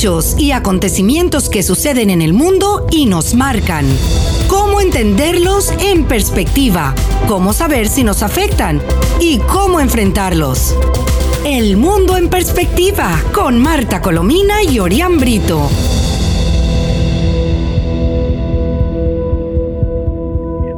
y 0.00 0.52
acontecimientos 0.52 1.50
que 1.50 1.62
suceden 1.62 2.08
en 2.08 2.22
el 2.22 2.32
mundo 2.32 2.86
y 2.90 3.04
nos 3.04 3.34
marcan. 3.34 3.84
Cómo 4.48 4.80
entenderlos 4.80 5.70
en 5.78 6.06
perspectiva, 6.06 6.94
cómo 7.28 7.52
saber 7.52 7.86
si 7.86 8.02
nos 8.02 8.22
afectan 8.22 8.80
y 9.20 9.40
cómo 9.40 9.78
enfrentarlos. 9.78 10.74
El 11.44 11.76
mundo 11.76 12.16
en 12.16 12.30
perspectiva 12.30 13.10
con 13.34 13.60
Marta 13.60 14.00
Colomina 14.00 14.62
y 14.62 14.78
Orián 14.78 15.18
Brito. 15.18 15.68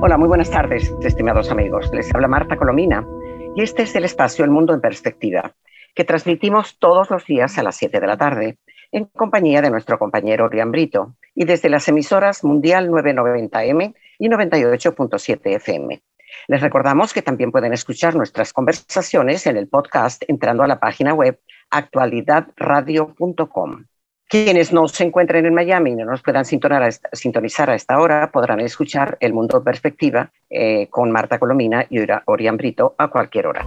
Hola, 0.00 0.18
muy 0.18 0.26
buenas 0.26 0.50
tardes, 0.50 0.92
estimados 1.04 1.48
amigos. 1.52 1.88
Les 1.92 2.12
habla 2.12 2.26
Marta 2.26 2.56
Colomina 2.56 3.06
y 3.54 3.62
este 3.62 3.84
es 3.84 3.94
el 3.94 4.04
espacio 4.04 4.44
El 4.44 4.50
Mundo 4.50 4.74
en 4.74 4.80
Perspectiva, 4.80 5.54
que 5.94 6.02
transmitimos 6.02 6.76
todos 6.80 7.08
los 7.08 7.24
días 7.24 7.56
a 7.56 7.62
las 7.62 7.76
7 7.76 8.00
de 8.00 8.06
la 8.08 8.16
tarde 8.16 8.58
en 8.92 9.06
compañía 9.06 9.62
de 9.62 9.70
nuestro 9.70 9.98
compañero 9.98 10.44
Orián 10.44 10.70
Brito 10.70 11.16
y 11.34 11.44
desde 11.44 11.70
las 11.70 11.88
emisoras 11.88 12.44
Mundial 12.44 12.90
990M 12.90 13.94
y 14.18 14.28
98.7 14.28 15.56
FM. 15.56 16.02
Les 16.48 16.60
recordamos 16.60 17.12
que 17.12 17.22
también 17.22 17.50
pueden 17.50 17.72
escuchar 17.72 18.14
nuestras 18.14 18.52
conversaciones 18.52 19.44
en 19.46 19.56
el 19.56 19.66
podcast 19.68 20.22
entrando 20.28 20.62
a 20.62 20.68
la 20.68 20.78
página 20.78 21.14
web 21.14 21.40
actualidadradio.com. 21.70 23.86
Quienes 24.28 24.72
no 24.72 24.86
se 24.88 25.04
encuentren 25.04 25.44
en 25.44 25.54
Miami 25.54 25.90
y 25.90 25.96
no 25.96 26.06
nos 26.06 26.22
puedan 26.22 26.46
sintonizar 26.46 27.70
a 27.70 27.74
esta 27.74 27.98
hora 27.98 28.30
podrán 28.32 28.60
escuchar 28.60 29.18
El 29.20 29.34
Mundo 29.34 29.62
Perspectiva 29.62 30.32
eh, 30.48 30.86
con 30.88 31.10
Marta 31.10 31.38
Colomina 31.38 31.84
y 31.90 31.98
Orián 32.24 32.56
Brito 32.56 32.94
a 32.96 33.08
cualquier 33.08 33.48
hora. 33.48 33.66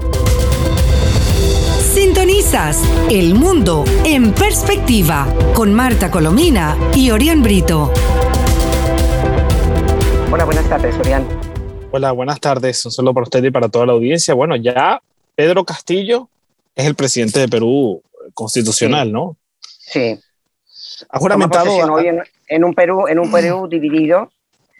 Sintonizas 1.96 2.84
El 3.10 3.36
Mundo 3.36 3.86
en 4.04 4.34
Perspectiva 4.34 5.34
con 5.54 5.74
Marta 5.74 6.12
Colomina 6.12 6.78
y 6.94 7.10
Orián 7.10 7.42
Brito. 7.42 7.90
Hola, 10.30 10.44
buenas 10.44 10.68
tardes, 10.68 10.94
Orián. 11.00 11.26
Hola, 11.92 12.12
buenas 12.12 12.42
tardes. 12.42 12.86
Un 12.86 12.92
saludo 12.92 13.14
para 13.14 13.24
usted 13.24 13.46
y 13.46 13.50
para 13.50 13.70
toda 13.70 13.86
la 13.86 13.94
audiencia. 13.94 14.34
Bueno, 14.34 14.58
ya 14.58 15.02
Pedro 15.36 15.64
Castillo 15.64 16.28
es 16.76 16.86
el 16.86 16.96
presidente 16.96 17.40
de 17.40 17.48
Perú 17.48 18.04
constitucional, 18.34 19.10
¿no? 19.10 19.38
Sí. 19.62 20.20
Ha 21.08 21.18
juramentado. 21.18 21.78
Hoy 21.94 22.08
en, 22.50 22.64
un 22.66 22.74
Perú, 22.74 23.08
en 23.08 23.20
un 23.20 23.32
Perú 23.32 23.70
dividido. 23.70 24.30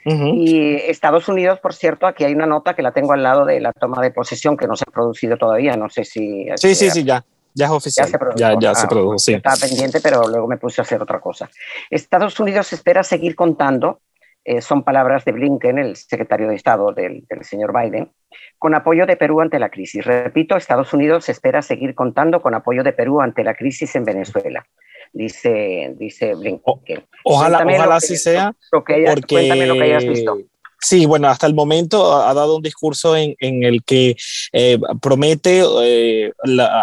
Y 0.06 0.76
Estados 0.76 1.28
Unidos, 1.28 1.60
por 1.60 1.74
cierto, 1.74 2.06
aquí 2.06 2.24
hay 2.24 2.34
una 2.34 2.46
nota 2.46 2.76
que 2.76 2.84
la 2.84 2.92
tengo 2.92 3.14
al 3.14 3.24
lado 3.24 3.44
de 3.44 3.60
la 3.60 3.74
toma 3.74 4.04
de 4.04 4.12
posesión 4.12 4.56
que 4.56 4.68
no 4.68 4.76
se 4.76 4.84
ha 4.88 4.92
producido 4.92 5.36
todavía. 5.36 5.76
No 5.76 5.90
sé 5.90 6.06
si. 6.06 6.46
Sí, 6.58 6.76
sí, 6.76 6.92
sí, 6.92 7.04
ya. 7.04 7.26
Ya 7.56 7.66
es 7.66 7.72
oficial. 7.72 8.10
Ya 8.36 8.50
se 8.52 8.58
Ya, 8.60 8.76
se 8.76 8.88
produjo, 8.88 9.18
sí. 9.18 9.34
Estaba 9.34 9.56
pendiente, 9.56 10.02
pero 10.02 10.28
luego 10.28 10.48
me 10.48 10.58
puse 10.58 10.82
a 10.82 10.84
hacer 10.84 11.02
otra 11.02 11.20
cosa. 11.20 11.50
Estados 11.90 12.40
Unidos 12.40 12.72
espera 12.74 13.02
seguir 13.02 13.36
contando, 13.36 14.02
eh, 14.44 14.62
son 14.62 14.84
palabras 14.84 15.26
de 15.26 15.32
Blinken, 15.32 15.80
el 15.80 15.96
secretario 15.96 16.50
de 16.50 16.56
Estado 16.56 16.92
del, 16.92 17.26
del 17.28 17.44
señor 17.44 17.74
Biden, 17.74 18.12
con 18.60 18.76
apoyo 18.76 19.08
de 19.08 19.16
Perú 19.16 19.42
ante 19.42 19.58
la 19.58 19.70
crisis. 19.70 20.06
Repito, 20.06 20.58
Estados 20.58 20.94
Unidos 20.94 21.30
espera 21.30 21.62
seguir 21.62 21.96
contando 21.96 22.42
con 22.42 22.54
apoyo 22.54 22.84
de 22.84 22.94
Perú 22.94 23.22
ante 23.22 23.44
la 23.44 23.56
crisis 23.56 23.96
en 23.96 24.04
Venezuela 24.04 24.68
dice, 25.16 25.96
dice 25.98 26.36
Blinken. 26.36 27.04
ojalá, 27.24 27.66
ojalá 27.66 27.96
así 27.96 28.18
sea. 28.18 28.54
porque... 28.70 29.06
Cuéntame 29.28 29.66
lo 29.66 29.74
que 29.74 29.84
hayas 29.84 30.06
visto. 30.06 30.38
Sí, 30.86 31.08
bueno, 31.08 31.30
hasta 31.30 31.48
el 31.48 31.56
momento 31.56 32.14
ha 32.14 32.32
dado 32.36 32.58
un 32.58 32.62
discurso 32.62 33.16
en, 33.16 33.36
en 33.40 33.64
el 33.64 33.84
que 33.84 34.16
eh, 34.54 34.78
promete 35.02 35.64
eh, 35.82 36.32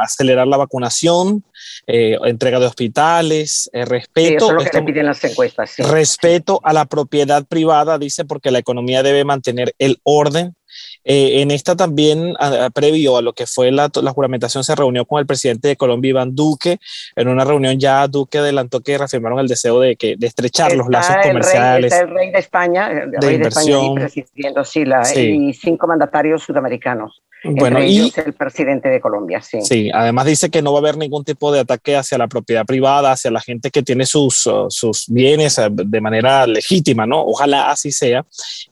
acelerar 0.00 0.48
la 0.48 0.56
vacunación, 0.56 1.44
eh, 1.86 2.18
entrega 2.24 2.58
de 2.58 2.66
hospitales, 2.66 3.70
respeto. 3.72 4.46
eso 4.46 4.58
es 4.58 4.64
lo 4.64 4.70
que 4.70 4.82
piden 4.82 5.06
las 5.06 5.22
encuestas. 5.22 5.76
Respeto 5.78 6.60
a 6.64 6.72
la 6.72 6.86
propiedad 6.86 7.46
privada, 7.46 7.96
dice, 7.96 8.24
porque 8.24 8.50
la 8.50 8.58
economía 8.58 9.04
debe 9.04 9.24
mantener 9.24 9.72
el 9.78 10.00
orden 10.02 10.56
eh, 11.04 11.42
en 11.42 11.50
esta 11.50 11.76
también, 11.76 12.34
previo 12.74 13.16
a 13.16 13.22
lo 13.22 13.32
que 13.32 13.46
fue 13.46 13.70
la, 13.70 13.90
juramentación, 14.14 14.64
se 14.64 14.74
reunió 14.74 15.04
con 15.04 15.18
el 15.18 15.26
presidente 15.26 15.68
de 15.68 15.76
Colombia, 15.76 16.10
Iván 16.10 16.34
Duque. 16.34 16.78
En 17.16 17.28
una 17.28 17.44
reunión 17.44 17.78
ya 17.78 18.06
Duque 18.08 18.38
adelantó 18.38 18.80
que 18.80 18.98
reafirmaron 18.98 19.38
el 19.38 19.48
deseo 19.48 19.80
de, 19.80 19.96
que, 19.96 20.16
de 20.16 20.26
estrechar 20.26 20.74
los 20.76 20.88
lazos 20.88 21.16
comerciales. 21.22 21.92
está 21.92 22.04
el 22.04 22.10
rey 22.10 22.30
de 22.30 22.38
España, 22.38 22.90
el 22.90 23.12
rey 23.20 23.38
de 23.38 23.48
España 23.48 23.94
presidiendo, 23.94 24.64
sí, 24.64 24.84
y 25.20 25.52
cinco 25.54 25.86
mandatarios 25.86 26.42
sudamericanos. 26.42 27.22
Bueno, 27.44 27.82
y 27.82 28.12
el 28.24 28.32
presidente 28.34 28.88
de 28.88 29.00
Colombia, 29.00 29.42
sí. 29.42 29.60
Sí, 29.62 29.90
además 29.92 30.26
dice 30.26 30.48
que 30.48 30.62
no 30.62 30.72
va 30.72 30.78
a 30.78 30.82
haber 30.82 30.96
ningún 30.96 31.24
tipo 31.24 31.50
de 31.52 31.60
ataque 31.60 31.96
hacia 31.96 32.16
la 32.16 32.28
propiedad 32.28 32.64
privada, 32.64 33.12
hacia 33.12 33.30
la 33.30 33.40
gente 33.40 33.70
que 33.70 33.82
tiene 33.82 34.06
sus, 34.06 34.46
uh, 34.46 34.66
sus 34.68 35.06
bienes 35.08 35.58
uh, 35.58 35.68
de 35.68 36.00
manera 36.00 36.46
legítima, 36.46 37.04
¿no? 37.04 37.20
Ojalá 37.24 37.70
así 37.70 37.90
sea. 37.90 38.24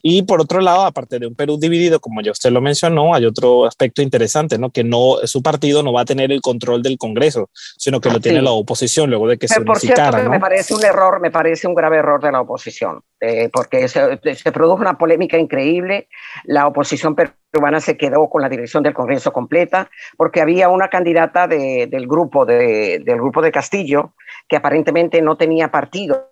Y 0.02 0.22
por 0.22 0.40
otro 0.40 0.60
lado, 0.60 0.82
aparte 0.82 1.18
de 1.18 1.26
un 1.26 1.34
Perú 1.34 1.58
dividido, 1.58 1.98
como 1.98 2.22
ya 2.22 2.30
usted 2.30 2.50
lo 2.50 2.60
mencionó, 2.60 3.14
hay 3.14 3.26
otro 3.26 3.66
aspecto 3.66 4.02
interesante, 4.02 4.56
¿no? 4.56 4.70
Que 4.70 4.84
no, 4.84 5.16
su 5.24 5.42
partido 5.42 5.82
no 5.82 5.92
va 5.92 6.02
a 6.02 6.04
tener 6.04 6.30
el 6.30 6.40
control 6.40 6.82
del 6.82 6.96
Congreso, 6.96 7.50
sino 7.76 8.00
que 8.00 8.10
lo 8.10 8.20
tiene 8.20 8.40
la 8.40 8.52
oposición 8.52 9.10
luego 9.10 9.26
de 9.26 9.36
que 9.36 9.48
se 9.48 9.60
unificara. 9.60 10.18
Por 10.18 10.24
¿no? 10.24 10.30
me 10.30 10.40
parece 10.40 10.74
un 10.74 10.84
error, 10.84 11.20
me 11.20 11.30
parece 11.30 11.66
un 11.66 11.74
grave 11.74 11.96
error 11.96 12.22
de 12.22 12.30
la 12.30 12.40
oposición, 12.40 13.00
eh, 13.20 13.50
porque 13.52 13.86
se, 13.88 14.18
se 14.34 14.52
produjo 14.52 14.80
una 14.80 14.96
polémica 14.96 15.38
increíble. 15.38 16.08
La 16.44 16.66
oposición 16.66 17.14
peruana 17.14 17.80
se 17.80 17.96
quedó 17.96 18.28
con 18.30 18.42
la 18.42 18.48
dirección 18.48 18.82
del 18.82 18.94
Congreso 18.94 19.32
completa, 19.32 19.90
porque 20.16 20.40
había 20.40 20.68
una 20.68 20.88
candidata 20.88 21.46
del, 21.46 22.06
grupo 22.06 22.46
de, 22.46 23.00
del 23.04 23.16
grupo 23.16 23.42
de 23.42 23.52
Castillo 23.52 24.14
que 24.48 24.56
aparentemente 24.56 25.20
no 25.22 25.36
tenía 25.36 25.70
partido 25.70 26.30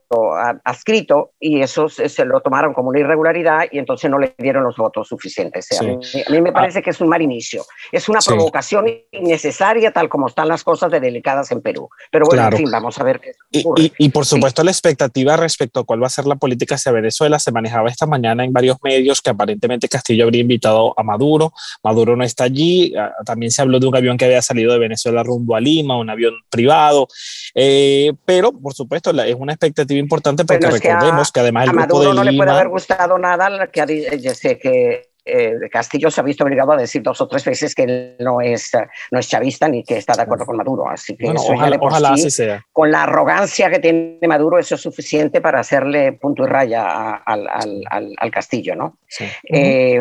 adscrito 0.64 1.32
y 1.38 1.60
eso 1.60 1.88
se, 1.88 2.24
lo 2.24 2.40
tomaron 2.40 2.72
como 2.72 2.88
una 2.88 3.00
irregularidad 3.00 3.66
y 3.70 3.78
entonces 3.78 4.10
no 4.10 4.18
le 4.18 4.34
dieron 4.38 4.64
los 4.64 4.76
votos 4.76 5.08
suficientes. 5.08 5.68
a, 5.80 5.84
mí, 5.84 6.40
me 6.40 6.52
parece 6.52 6.82
que 6.82 6.90
es 6.90 7.00
un 7.00 7.08
mal 7.08 7.20
inicio. 7.20 7.64
Es 7.92 8.08
una 8.08 8.20
provocación 8.20 8.86
innecesaria 9.12 9.92
tal 9.92 10.08
como 10.08 10.28
están 10.28 10.48
las 10.48 10.64
cosas 10.64 10.90
de 10.90 11.00
delicadas 11.00 11.52
en 11.52 11.60
Perú. 11.60 11.88
Pero 12.10 12.26
bueno, 12.26 12.48
en 12.48 12.52
fin, 12.56 12.70
vamos 12.70 12.98
a 12.98 13.04
ver 13.04 13.20
qué 13.20 13.32
y, 13.50 13.92
y, 13.98 14.08
por 14.10 14.26
supuesto 14.26 14.62
la 14.62 14.70
expectativa 14.70 15.36
respecto 15.36 15.80
a 15.80 15.84
cuál 15.84 16.02
va 16.02 16.06
a 16.06 16.10
ser 16.10 16.26
la 16.26 16.36
política 16.36 16.74
hacia 16.74 16.92
Venezuela 16.92 17.38
se 17.38 17.52
manejaba 17.52 17.88
esta 17.88 18.06
mañana 18.06 18.44
en 18.44 18.52
varios 18.52 18.78
medios 18.82 19.20
que 19.20 19.30
aparentemente 19.30 19.88
Castillo 19.88 20.24
habría 20.24 20.40
invitado 20.40 20.94
a 20.98 21.02
Maduro. 21.02 21.52
Maduro 21.82 22.16
no 22.16 22.24
está 22.24 22.44
allí. 22.44 22.94
Ah, 22.96 23.12
también 23.24 23.50
se 23.50 23.62
habló 23.62 23.80
de 23.80 23.86
un 23.86 23.96
avión 23.96 24.16
que 24.16 24.24
había 24.24 24.42
salido 24.42 24.72
de 24.72 24.78
Venezuela 24.78 25.22
rumbo 25.22 25.56
a 25.56 25.60
Lima, 25.60 25.98
un 25.98 26.10
avión 26.10 26.34
privado. 26.50 27.08
Eh, 27.54 28.12
pero, 28.24 28.52
por 28.52 28.74
supuesto, 28.74 29.10
es 29.10 29.36
una 29.38 29.52
expectativa 29.52 29.97
importante 29.98 30.44
porque 30.44 30.66
recordemos 30.66 31.32
que, 31.32 31.40
además 31.40 31.64
el 31.64 31.70
a 31.70 31.72
Maduro 31.72 32.14
no 32.14 32.24
le 32.24 32.36
puede 32.36 32.50
haber 32.50 32.68
gustado 32.68 33.18
nada 33.18 33.66
que 33.68 33.80
eh, 33.80 34.34
sé 34.34 34.58
que 34.58 35.10
eh, 35.24 35.54
Castillo 35.70 36.10
se 36.10 36.20
ha 36.20 36.24
visto 36.24 36.44
obligado 36.44 36.72
a 36.72 36.76
decir 36.76 37.02
dos 37.02 37.20
o 37.20 37.28
tres 37.28 37.44
veces 37.44 37.74
que 37.74 37.82
él 37.82 38.16
no 38.20 38.40
es, 38.40 38.72
no 39.10 39.18
es 39.18 39.28
chavista 39.28 39.68
ni 39.68 39.84
que 39.84 39.98
está 39.98 40.14
de 40.14 40.22
acuerdo 40.22 40.46
con 40.46 40.56
Maduro. 40.56 40.88
Así 40.88 41.16
que 41.16 41.28
ojalá, 41.28 42.10
así 42.10 42.30
sea. 42.30 42.64
con 42.72 42.90
la 42.90 43.02
arrogancia 43.02 43.68
que 43.68 43.78
tiene 43.78 44.26
Maduro, 44.26 44.58
eso 44.58 44.76
es 44.76 44.80
suficiente 44.80 45.40
para 45.40 45.60
hacerle 45.60 46.12
punto 46.12 46.44
y 46.44 46.46
raya 46.46 47.14
al, 47.16 47.46
al, 47.46 48.14
al, 48.16 48.30
Castillo. 48.30 48.74
¿no? 48.74 48.98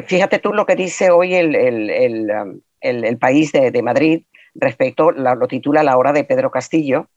fíjate 0.06 0.40
tú 0.40 0.54
lo 0.54 0.66
que 0.66 0.76
dice 0.76 1.12
hoy 1.12 1.36
el, 1.36 1.56
el, 1.56 1.90
el, 1.90 3.06
el 3.06 3.18
país 3.18 3.52
de, 3.52 3.72
de, 3.72 3.82
Madrid 3.82 4.24
respecto, 4.56 5.12
lo 5.12 5.48
titula 5.48 5.84
La 5.84 5.98
hora 5.98 6.14
de 6.14 6.24
Pedro 6.24 6.52
Castillo 6.52 7.10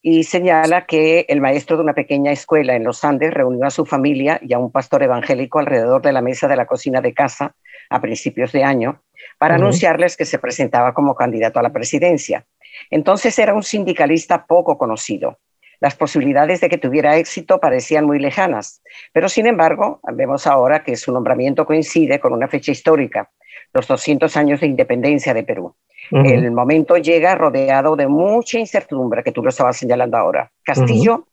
y 0.00 0.24
señala 0.24 0.86
que 0.86 1.26
el 1.28 1.40
maestro 1.40 1.76
de 1.76 1.82
una 1.82 1.94
pequeña 1.94 2.30
escuela 2.30 2.76
en 2.76 2.84
los 2.84 3.04
Andes 3.04 3.34
reunió 3.34 3.66
a 3.66 3.70
su 3.70 3.84
familia 3.84 4.38
y 4.42 4.52
a 4.52 4.58
un 4.58 4.70
pastor 4.70 5.02
evangélico 5.02 5.58
alrededor 5.58 6.02
de 6.02 6.12
la 6.12 6.22
mesa 6.22 6.46
de 6.46 6.56
la 6.56 6.66
cocina 6.66 7.00
de 7.00 7.14
casa 7.14 7.54
a 7.90 8.00
principios 8.00 8.52
de 8.52 8.64
año 8.64 9.02
para 9.38 9.56
anunciarles 9.56 10.16
que 10.16 10.24
se 10.24 10.38
presentaba 10.38 10.94
como 10.94 11.14
candidato 11.14 11.58
a 11.58 11.62
la 11.62 11.72
presidencia. 11.72 12.46
Entonces 12.90 13.38
era 13.38 13.54
un 13.54 13.62
sindicalista 13.62 14.46
poco 14.46 14.78
conocido. 14.78 15.38
Las 15.80 15.94
posibilidades 15.94 16.60
de 16.60 16.68
que 16.68 16.78
tuviera 16.78 17.16
éxito 17.16 17.60
parecían 17.60 18.04
muy 18.04 18.18
lejanas, 18.18 18.82
pero 19.12 19.28
sin 19.28 19.46
embargo, 19.46 20.00
vemos 20.12 20.46
ahora 20.46 20.82
que 20.82 20.96
su 20.96 21.12
nombramiento 21.12 21.66
coincide 21.66 22.18
con 22.18 22.32
una 22.32 22.48
fecha 22.48 22.72
histórica, 22.72 23.30
los 23.72 23.86
200 23.86 24.36
años 24.36 24.60
de 24.60 24.66
independencia 24.66 25.34
de 25.34 25.44
Perú. 25.44 25.76
El 26.10 26.50
momento 26.52 26.96
llega 26.96 27.34
rodeado 27.34 27.96
de 27.96 28.06
mucha 28.06 28.58
incertidumbre, 28.58 29.22
que 29.22 29.32
tú 29.32 29.42
lo 29.42 29.50
estabas 29.50 29.76
señalando 29.76 30.16
ahora. 30.16 30.50
Castillo 30.62 31.26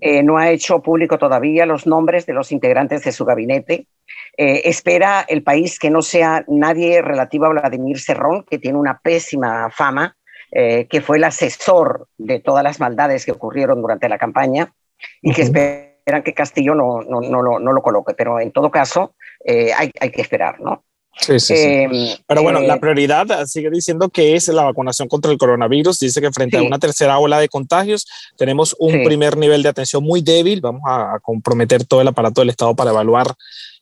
eh, 0.00 0.22
no 0.22 0.38
ha 0.38 0.50
hecho 0.50 0.80
público 0.80 1.18
todavía 1.18 1.66
los 1.66 1.86
nombres 1.86 2.26
de 2.26 2.32
los 2.32 2.52
integrantes 2.52 3.04
de 3.04 3.12
su 3.12 3.24
gabinete. 3.24 3.86
Eh, 4.36 4.62
espera 4.64 5.24
el 5.28 5.42
país 5.42 5.78
que 5.78 5.90
no 5.90 6.02
sea 6.02 6.44
nadie 6.48 7.02
relativo 7.02 7.46
a 7.46 7.50
Vladimir 7.50 7.98
Serrón, 7.98 8.44
que 8.48 8.58
tiene 8.58 8.78
una 8.78 8.98
pésima 8.98 9.70
fama, 9.70 10.16
eh, 10.50 10.86
que 10.86 11.00
fue 11.00 11.18
el 11.18 11.24
asesor 11.24 12.08
de 12.16 12.40
todas 12.40 12.64
las 12.64 12.80
maldades 12.80 13.24
que 13.24 13.32
ocurrieron 13.32 13.80
durante 13.80 14.08
la 14.08 14.18
campaña 14.18 14.72
y 15.20 15.32
que 15.32 15.42
esperan 15.42 16.22
que 16.24 16.32
Castillo 16.34 16.74
no, 16.74 17.02
no, 17.02 17.20
no, 17.20 17.42
lo, 17.42 17.58
no, 17.58 17.72
lo, 17.72 17.82
coloque. 17.82 18.14
Pero 18.14 18.40
en 18.40 18.52
todo 18.52 18.70
caso, 18.70 19.14
hay, 19.46 19.90
hay, 20.00 20.10
que 20.10 20.22
esperar, 20.22 20.60
¿no? 20.60 20.84
Sí, 21.20 21.40
sí, 21.40 21.56
sí. 21.56 22.16
Pero 22.26 22.42
bueno, 22.42 22.60
la 22.60 22.78
prioridad 22.78 23.26
sigue 23.46 23.70
diciendo 23.70 24.08
que 24.08 24.36
es 24.36 24.48
la 24.48 24.64
vacunación 24.64 25.08
contra 25.08 25.30
el 25.30 25.38
coronavirus. 25.38 25.98
Dice 25.98 26.20
que 26.20 26.30
frente 26.30 26.56
a 26.56 26.62
una 26.62 26.78
tercera 26.78 27.18
ola 27.18 27.40
de 27.40 27.48
contagios 27.48 28.06
tenemos 28.36 28.74
un 28.78 29.04
primer 29.04 29.36
nivel 29.36 29.62
de 29.62 29.68
atención 29.68 30.02
muy 30.02 30.22
débil. 30.22 30.60
Vamos 30.60 30.82
a, 30.86 31.18
comprometer 31.22 31.84
todo 31.84 32.00
el 32.00 32.08
aparato 32.08 32.40
del 32.40 32.50
Estado 32.50 32.74
para 32.74 32.90
evaluar 32.90 33.34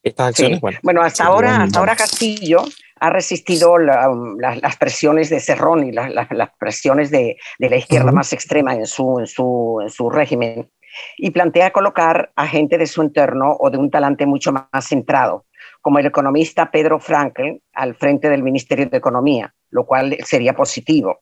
estas 0.02 0.28
acciones. 0.28 0.60
Bueno, 0.82 1.02
hasta 1.02 1.24
ahora, 1.24 1.62
hasta 1.62 1.78
ahora 1.78 1.96
Castillo 1.96 2.64
ha 2.98 3.10
resistido 3.10 3.76
las 3.78 4.76
presiones 4.78 5.28
de 5.28 5.40
Cerrón 5.40 5.86
y 5.86 5.92
las 5.92 6.50
presiones 6.58 7.10
de, 7.10 7.36
la 7.58 7.76
izquierda 7.76 8.12
más 8.12 8.32
extrema 8.32 8.74
en 8.74 8.86
su, 8.86 9.18
en, 9.20 9.26
su, 9.26 9.80
en 9.82 9.90
su 9.90 10.08
régimen 10.10 10.70
y 11.16 11.30
plantea 11.30 11.72
colocar 11.72 12.32
a 12.36 12.46
gente 12.46 12.78
de 12.78 12.86
su 12.86 13.02
entorno 13.02 13.56
o 13.58 13.70
de 13.70 13.78
un 13.78 13.90
talante 13.90 14.26
mucho 14.26 14.52
más 14.52 14.88
centrado, 14.88 15.45
como 15.80 15.98
el 15.98 16.06
economista 16.06 16.70
Pedro 16.70 16.98
Frankel 16.98 17.62
al 17.72 17.94
frente 17.94 18.28
del 18.28 18.42
Ministerio 18.42 18.86
de 18.86 18.96
Economía, 18.96 19.54
lo 19.70 19.86
cual 19.86 20.16
sería 20.24 20.54
positivo. 20.54 21.20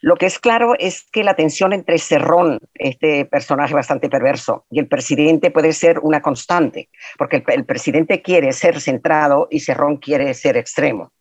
Lo 0.00 0.16
que 0.16 0.26
es 0.26 0.38
claro 0.38 0.74
es 0.78 1.08
que 1.10 1.24
la 1.24 1.34
tensión 1.34 1.72
entre 1.72 1.98
Cerrón, 1.98 2.60
este 2.74 3.24
personaje 3.24 3.74
bastante 3.74 4.08
perverso, 4.08 4.64
y 4.70 4.78
el 4.78 4.88
presidente 4.88 5.50
puede 5.50 5.72
ser 5.72 5.98
una 6.00 6.20
constante, 6.20 6.90
porque 7.18 7.42
el, 7.46 7.64
presidente 7.64 8.22
quiere 8.22 8.52
ser 8.52 8.80
centrado 8.80 9.48
y 9.50 9.60
Cerrón 9.60 9.96
quiere 9.96 10.32
ser 10.34 10.56
extremo. 10.56 11.12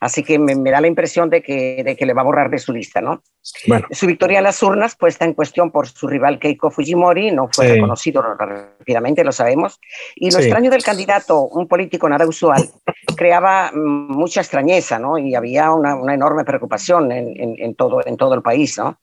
Así 0.00 0.22
que 0.22 0.38
me, 0.38 0.54
da 0.70 0.80
la 0.80 0.86
impresión 0.86 1.30
de 1.30 1.42
que, 1.42 1.82
de 1.84 1.96
que, 1.96 2.06
le 2.06 2.14
va 2.14 2.22
a 2.22 2.24
borrar 2.24 2.50
de 2.50 2.58
su 2.58 2.72
lista, 2.72 3.00
¿no? 3.00 3.22
Su 3.42 4.06
victoria 4.06 4.38
en 4.38 4.44
las 4.44 4.62
urnas, 4.62 4.96
puesta 4.96 5.24
en 5.24 5.34
cuestión 5.34 5.70
por 5.70 5.88
su 5.88 6.06
rival 6.06 6.38
Keiko 6.38 6.70
Fujimori, 6.70 7.30
no 7.30 7.48
fue 7.52 7.68
reconocido 7.68 8.22
rápidamente, 8.22 9.24
lo 9.24 9.32
sabemos. 9.32 9.78
Y 10.14 10.30
lo 10.30 10.38
extraño 10.38 10.70
del 10.70 10.82
candidato, 10.82 11.42
un 11.42 11.68
político 11.68 12.08
nada 12.08 12.26
usual, 12.26 12.68
creaba 13.16 13.70
mucha 13.74 14.40
extrañeza, 14.40 14.98
¿no? 14.98 15.18
Y 15.18 15.34
había 15.34 15.72
una, 15.72 15.94
una 15.94 16.14
enorme 16.14 16.44
preocupación 16.44 17.12
en, 17.12 17.56
en, 17.58 17.74
todo, 17.74 18.00
en 18.06 18.16
todo 18.16 18.34
el 18.34 18.42
país, 18.42 18.78
¿no? 18.78 18.98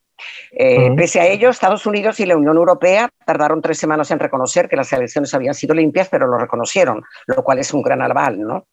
Eh, 0.52 0.92
pese 0.96 1.20
a 1.20 1.28
ello, 1.28 1.50
Estados 1.50 1.86
Unidos 1.86 2.20
y 2.20 2.26
la 2.26 2.38
Unión 2.38 2.58
Europea 2.58 3.10
tardaron 3.26 3.62
tres 3.62 3.78
semanas 3.78 4.12
en 4.12 4.20
reconocer 4.20 4.70
que 4.70 4.76
las 4.76 4.92
elecciones 4.94 5.34
habían 5.34 5.54
sido 5.54 5.74
limpias, 5.74 6.10
pero 6.10 6.28
lo 6.28 6.38
reconocieron, 6.38 7.04
lo 7.28 7.44
cual 7.44 7.60
es 7.60 7.74
un 7.74 7.82
gran 7.82 8.02
aval, 8.02 8.40
¿no? 8.40 8.68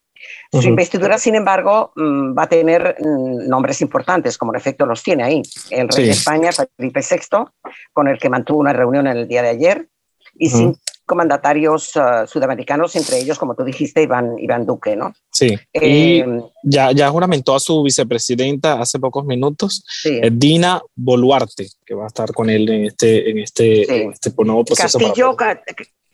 Su 0.51 0.67
investidura, 0.67 1.19
sin 1.19 1.35
embargo, 1.35 1.93
mm, 1.95 2.37
va 2.37 2.45
a 2.45 2.49
tener 2.49 2.97
mm, 2.99 3.49
nombres 3.49 3.83
importantes, 3.83 4.39
como 4.39 4.53
en 4.53 4.57
efecto 4.57 4.87
los 4.87 5.03
tiene 5.03 5.23
ahí. 5.23 5.43
El 5.71 5.89
rey 5.89 6.07
de 6.07 6.13
España, 6.13 6.51
Felipe 6.77 7.01
VI, 7.01 7.45
con 7.93 8.09
el 8.09 8.19
que 8.19 8.31
mantuvo 8.31 8.59
una 8.61 8.73
reunión 8.73 9.07
en 9.07 9.19
el 9.19 9.29
día 9.29 9.43
de 9.43 9.51
ayer, 9.51 9.89
y 10.39 10.49
cinco 10.49 11.15
mandatarios 11.15 11.95
uh, 11.97 12.27
sudamericanos, 12.27 12.95
entre 12.97 13.19
ellos, 13.19 13.39
como 13.39 13.55
tú 13.55 13.65
dijiste, 13.65 14.03
Iván, 14.03 14.39
Iván 14.39 14.65
Duque, 14.65 14.95
¿no? 14.97 15.13
Sí. 15.33 15.59
y 15.73 16.21
eh, 16.21 16.43
ya, 16.63 16.93
ya 16.93 17.11
juramentó 17.11 17.55
a 17.55 17.61
su 17.61 17.83
vicepresidenta 17.83 18.81
hace 18.81 18.99
pocos 18.99 19.25
minutos, 19.25 19.85
eh, 20.05 20.31
Dina 20.33 20.81
Boluarte, 20.95 21.69
que 21.85 21.95
va 21.95 22.05
a 22.05 22.09
estar 22.09 22.33
con 22.33 22.49
él 22.49 22.69
en 22.69 22.85
este, 22.87 23.31
en 23.31 23.39
este, 23.39 24.09
este 24.09 24.33
nuevo 24.39 24.65
proceso. 24.65 24.99
Castillo, 24.99 25.37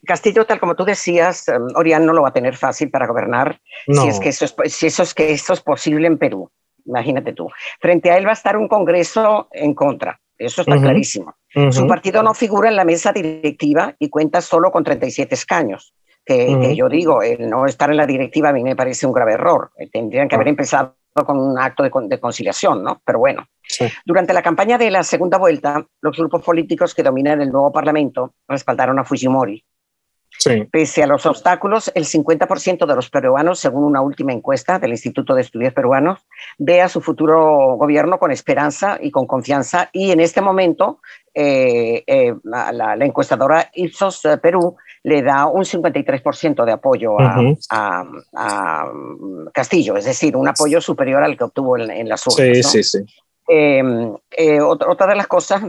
Castillo, 0.04 0.46
tal 0.46 0.60
como 0.60 0.74
tú 0.74 0.84
decías, 0.84 1.46
um, 1.48 1.68
Orián 1.76 2.06
no 2.06 2.12
lo 2.12 2.22
va 2.22 2.28
a 2.28 2.32
tener 2.32 2.56
fácil 2.56 2.90
para 2.90 3.06
gobernar 3.06 3.60
si, 3.86 4.08
es 4.08 4.20
que 4.20 4.30
eso 4.30 4.44
es, 4.44 4.54
si 4.72 4.86
eso 4.86 5.02
es 5.02 5.14
que 5.14 5.32
eso 5.32 5.52
es 5.52 5.60
posible 5.60 6.06
en 6.06 6.18
Perú. 6.18 6.50
Imagínate 6.86 7.32
tú. 7.32 7.48
Frente 7.80 8.10
a 8.10 8.18
él 8.18 8.26
va 8.26 8.30
a 8.30 8.34
estar 8.34 8.56
un 8.56 8.68
Congreso 8.68 9.48
en 9.52 9.74
contra. 9.74 10.20
Eso 10.36 10.62
está 10.62 10.78
clarísimo. 10.78 11.34
Su 11.70 11.86
partido 11.86 12.22
no 12.22 12.34
figura 12.34 12.68
en 12.68 12.76
la 12.76 12.84
mesa 12.84 13.12
directiva 13.12 13.94
y 13.98 14.10
cuenta 14.10 14.40
solo 14.40 14.70
con 14.72 14.82
37 14.82 15.34
escaños. 15.34 15.94
Que, 16.24 16.74
yo 16.74 16.88
digo, 16.88 17.22
el 17.22 17.48
no 17.48 17.66
estar 17.66 17.90
en 17.90 17.98
la 17.98 18.06
directiva 18.06 18.48
a 18.48 18.52
mí 18.52 18.62
me 18.62 18.74
parece 18.74 19.06
un 19.06 19.12
grave 19.12 19.34
error. 19.34 19.70
Eh, 19.78 19.88
tendrían 19.90 20.26
que 20.26 20.34
haber 20.34 20.48
empezado 20.48 20.96
con 21.14 21.38
un 21.38 21.58
acto 21.58 21.82
de, 21.84 22.18
conciliación, 22.18 22.82
¿no? 22.82 23.00
Pero 23.04 23.20
bueno, 23.20 23.46
durante 24.04 24.32
la 24.32 24.42
campaña 24.42 24.76
de 24.76 24.90
la 24.90 25.04
segunda 25.04 25.38
vuelta, 25.38 25.86
los 26.00 26.16
grupos 26.16 26.42
políticos 26.42 26.94
que 26.94 27.04
dominan 27.04 27.40
el 27.40 27.52
nuevo 27.52 27.70
Parlamento 27.70 28.34
respaldaron 28.48 28.98
a 28.98 29.04
Fujimori 29.04 29.64
Pese 30.70 31.02
a 31.02 31.06
los 31.06 31.24
obstáculos, 31.26 31.90
el 31.94 32.04
50% 32.04 32.86
de 32.86 32.94
los 32.94 33.08
peruanos, 33.08 33.60
según 33.60 33.84
una 33.84 34.02
última 34.02 34.32
encuesta 34.32 34.78
del 34.78 34.90
Instituto 34.90 35.34
de 35.34 35.40
Estudios 35.40 35.72
Peruanos, 35.72 36.26
ve 36.58 36.82
a 36.82 36.88
su 36.88 37.00
futuro 37.00 37.76
gobierno 37.76 38.18
con 38.18 38.30
esperanza 38.30 38.98
y 39.00 39.10
con 39.10 39.26
confianza. 39.26 39.88
Y 39.92 40.10
en 40.10 40.20
este 40.20 40.40
momento, 40.40 41.00
eh, 41.32 42.04
eh, 42.06 42.34
la, 42.44 42.96
encuestadora 43.00 43.70
Ipsos 43.74 44.24
eh, 44.24 44.36
Perú 44.38 44.76
le 45.02 45.22
da 45.22 45.46
un 45.46 45.64
53% 45.64 46.64
de 46.64 46.72
apoyo 46.72 47.16
a, 47.20 48.04
Castillo, 49.52 49.96
es 49.96 50.04
decir, 50.04 50.36
un 50.36 50.48
apoyo 50.48 50.80
superior 50.80 51.22
al 51.22 51.36
que 51.36 51.44
obtuvo 51.44 51.78
en, 51.78 52.08
las 52.08 52.26
urnas. 52.26 52.66
Sí, 52.66 52.82
sí, 52.82 52.82
sí. 52.82 54.60
otra 54.60 55.06
de 55.06 55.16
las 55.16 55.26
cosas 55.26 55.62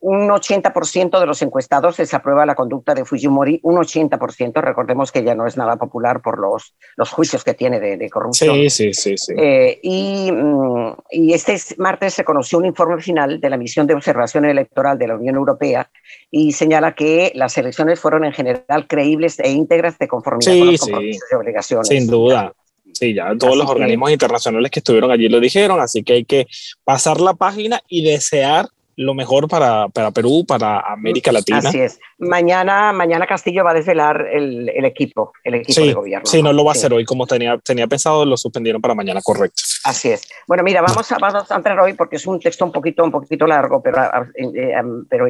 un 0.00 0.28
80% 0.28 1.20
de 1.20 1.26
los 1.26 1.42
encuestados 1.42 1.98
desaprueba 1.98 2.46
la 2.46 2.54
conducta 2.54 2.94
de 2.94 3.04
Fujimori, 3.04 3.60
un 3.62 3.76
80%, 3.76 4.62
recordemos 4.62 5.12
que 5.12 5.22
ya 5.22 5.34
no 5.34 5.46
es 5.46 5.58
nada 5.58 5.76
popular 5.76 6.22
por 6.22 6.38
los, 6.38 6.74
los 6.96 7.10
juicios 7.10 7.44
que 7.44 7.52
tiene 7.52 7.78
de, 7.80 8.08
corrupción. 8.08 8.56
Sí, 8.56 8.70
sí, 8.70 8.94
sí. 8.94 9.14
sí. 9.18 9.34
Eh, 9.36 9.78
y, 9.82 10.32
mm, 10.32 10.92
y, 11.10 11.32
este 11.34 11.58
martes 11.76 12.14
se 12.14 12.24
conoció 12.24 12.58
un 12.58 12.64
informe 12.64 13.00
final 13.02 13.40
de 13.40 13.50
la 13.50 13.58
misión 13.58 13.86
de 13.86 13.94
observación 13.94 14.46
electoral 14.46 14.98
de 14.98 15.08
la 15.08 15.16
Unión 15.16 15.36
Europea 15.36 15.90
y 16.30 16.52
señala 16.52 16.94
que 16.94 17.32
las 17.34 17.56
elecciones 17.58 18.00
fueron 18.00 18.24
en 18.24 18.32
general 18.32 18.86
creíbles 18.88 19.38
e 19.38 19.50
íntegras 19.50 19.98
de 19.98 20.08
conformidad 20.08 20.52
con 20.58 20.66
los 20.72 20.80
compromisos 20.80 21.28
y 21.30 21.34
obligaciones. 21.34 21.88
Sin 21.88 22.06
duda. 22.06 22.52
Sí, 22.92 23.14
ya 23.14 23.34
todos 23.38 23.56
los 23.56 23.68
organismos 23.68 24.10
internacionales 24.10 24.70
que 24.70 24.80
estuvieron 24.80 25.10
allí 25.10 25.28
lo 25.28 25.40
dijeron, 25.40 25.80
así 25.80 26.02
que 26.02 26.14
hay 26.14 26.24
que 26.24 26.46
pasar 26.84 27.20
la 27.20 27.34
página 27.34 27.80
y 27.88 28.02
desear 28.02 28.66
lo 29.00 29.14
mejor 29.14 29.48
para, 29.48 29.88
para, 29.88 30.10
Perú, 30.10 30.44
para 30.46 30.80
América 30.80 31.32
Latina. 31.32 31.60
Así 31.60 31.80
es. 31.80 31.98
Mañana, 32.18 32.92
mañana 32.92 33.26
Castillo 33.26 33.64
va 33.64 33.70
a 33.70 33.74
desvelar 33.74 34.26
el, 34.30 34.68
el 34.68 34.84
equipo, 34.84 35.32
el 35.42 35.54
equipo 35.54 35.80
de 35.80 35.94
gobierno. 35.94 36.26
Sí, 36.26 36.42
no 36.42 36.52
lo 36.52 36.64
va 36.66 36.72
a 36.72 36.74
hacer 36.74 36.92
hoy 36.92 37.06
como 37.06 37.26
tenía, 37.26 37.56
tenía 37.58 37.86
pensado, 37.86 38.26
lo 38.26 38.36
suspendieron 38.36 38.82
para 38.82 38.94
mañana, 38.94 39.22
correcto. 39.22 39.62
Así 39.84 40.10
es. 40.10 40.28
Bueno, 40.46 40.62
mira, 40.62 40.82
vamos 40.82 41.10
a, 41.10 41.16
vamos 41.18 41.50
a 41.50 41.56
entrar 41.56 41.80
hoy 41.80 41.94
porque 41.94 42.16
es 42.16 42.26
un 42.26 42.38
texto 42.40 42.62
un 42.66 42.72
poquito, 42.72 43.02
un 43.02 43.10
poquito 43.10 43.46
largo, 43.46 43.82
pero, 43.82 44.04
eh, 44.34 44.50
eh, 44.54 44.82
pero 45.08 45.26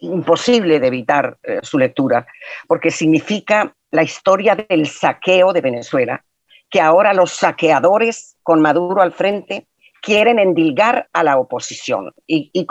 imposible 0.00 0.80
de 0.80 0.86
evitar 0.88 1.38
eh, 1.44 1.60
su 1.62 1.78
lectura, 1.78 2.26
porque 2.66 2.90
significa 2.90 3.72
la 3.92 4.02
historia 4.02 4.56
del 4.56 4.88
saqueo 4.88 5.52
de 5.52 5.60
Venezuela, 5.60 6.24
que 6.68 6.80
ahora 6.80 7.14
los 7.14 7.30
saqueadores 7.30 8.36
con 8.42 8.60
Maduro 8.60 9.00
al 9.00 9.12
frente 9.12 9.68
quieren 10.06 10.38
endilgar 10.38 11.08
a 11.12 11.24
la 11.24 11.36
oposición 11.36 12.14
y, 12.28 12.64